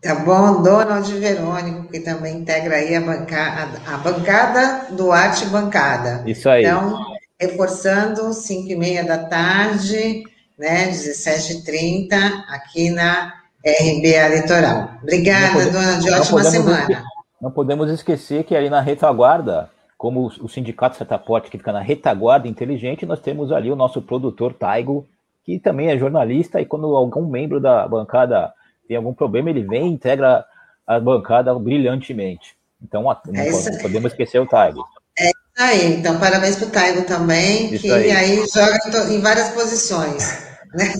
[0.00, 6.22] Tá bom, Donald Verônico, que também integra aí a bancada, a bancada do Arte Bancada.
[6.24, 6.64] Isso aí.
[6.64, 7.04] Então,
[7.40, 10.22] reforçando, 5 e meia da tarde,
[10.56, 14.90] né, 17h30, aqui na RBA Litoral.
[15.02, 17.15] Obrigada, podemos, dona, de ótima semana.
[17.40, 22.48] Não podemos esquecer que ali na retaguarda, como o Sindicato Setaporte, que fica na retaguarda
[22.48, 25.06] inteligente, nós temos ali o nosso produtor Taigo,
[25.44, 28.52] que também é jornalista, e quando algum membro da bancada
[28.88, 30.44] tem algum problema, ele vem e integra
[30.86, 32.56] a bancada brilhantemente.
[32.82, 34.84] Então, não é podemos esquecer o Taigo.
[35.18, 38.10] É Aí, então, parabéns para o Taigo também, Isso que aí.
[38.10, 38.78] aí joga
[39.10, 40.46] em várias posições.
[40.74, 40.92] Né?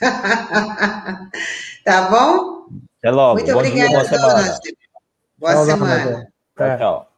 [1.84, 2.66] tá bom?
[2.98, 3.34] Até logo.
[3.34, 4.58] Muito obrigada, boa semana.
[5.40, 6.28] Boa tchau, semana.
[6.54, 7.12] Tchau, tchau.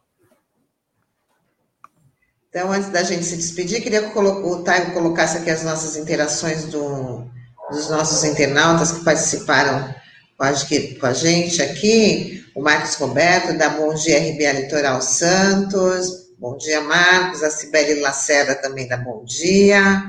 [2.47, 6.65] Então, antes da gente se despedir, queria que o Taigo colocasse aqui as nossas interações
[6.65, 7.27] do,
[7.69, 9.93] dos nossos internautas que participaram
[10.37, 10.53] com a,
[10.99, 12.45] com a gente aqui.
[12.55, 16.31] O Marcos Roberto, da Bom Dia RBA Litoral Santos.
[16.39, 17.43] Bom dia, Marcos.
[17.43, 20.01] A Cibele Lacerda também dá bom dia.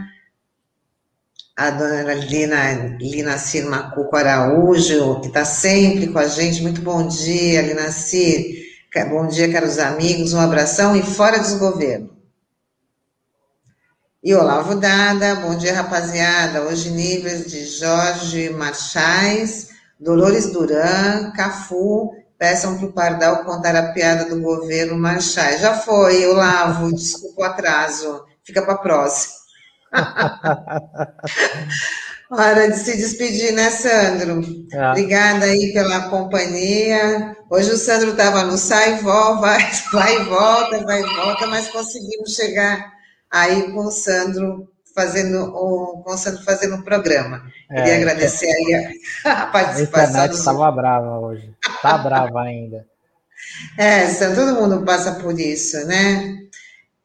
[1.56, 6.60] A dona Lina, Lina Cir Macuco Araújo, que está sempre com a gente.
[6.60, 8.64] Muito bom dia, Lina Cir.
[9.08, 10.32] Bom dia, caros amigos.
[10.32, 12.10] Um abração e fora desgoverno.
[14.20, 16.62] E Olavo Dada, bom dia, rapaziada.
[16.62, 19.68] Hoje, níveis de Jorge Machais,
[20.00, 25.60] Dolores Duran, Cafu, peçam para o Pardal contar a piada do governo Machais.
[25.60, 28.24] Já foi, Olavo, desculpa o atraso.
[28.42, 29.43] Fica para a próxima.
[32.30, 34.42] Hora de se despedir, né, Sandro?
[34.74, 34.90] Ah.
[34.90, 37.36] Obrigada aí pela companhia.
[37.50, 41.46] Hoje o Sandro estava no sai e volta, vai, vai e volta, vai e volta,
[41.46, 42.92] mas conseguimos chegar
[43.30, 47.42] aí com o Sandro fazendo o, com o Sandro fazendo o programa.
[47.68, 50.04] Queria é, agradecer aí a, a participação.
[50.04, 51.54] A internet estava brava hoje.
[51.64, 52.84] Está brava ainda.
[53.76, 56.43] É, todo mundo passa por isso, né?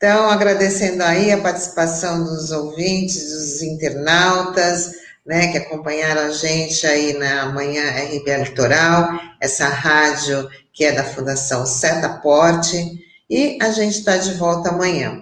[0.01, 4.91] Então, agradecendo aí a participação dos ouvintes, dos internautas,
[5.25, 11.03] né, que acompanharam a gente aí na manhã RBA Litoral, essa rádio que é da
[11.03, 15.21] Fundação Setaporte, e a gente está de volta amanhã.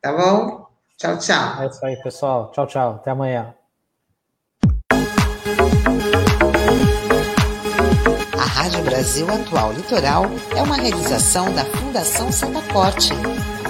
[0.00, 0.68] Tá bom?
[0.96, 1.62] Tchau, tchau.
[1.62, 2.50] É isso aí, pessoal.
[2.50, 2.94] Tchau, tchau.
[2.94, 3.54] Até amanhã.
[8.38, 10.24] A Rádio Brasil Atual Litoral
[10.56, 13.10] é uma realização da Fundação Setaporte,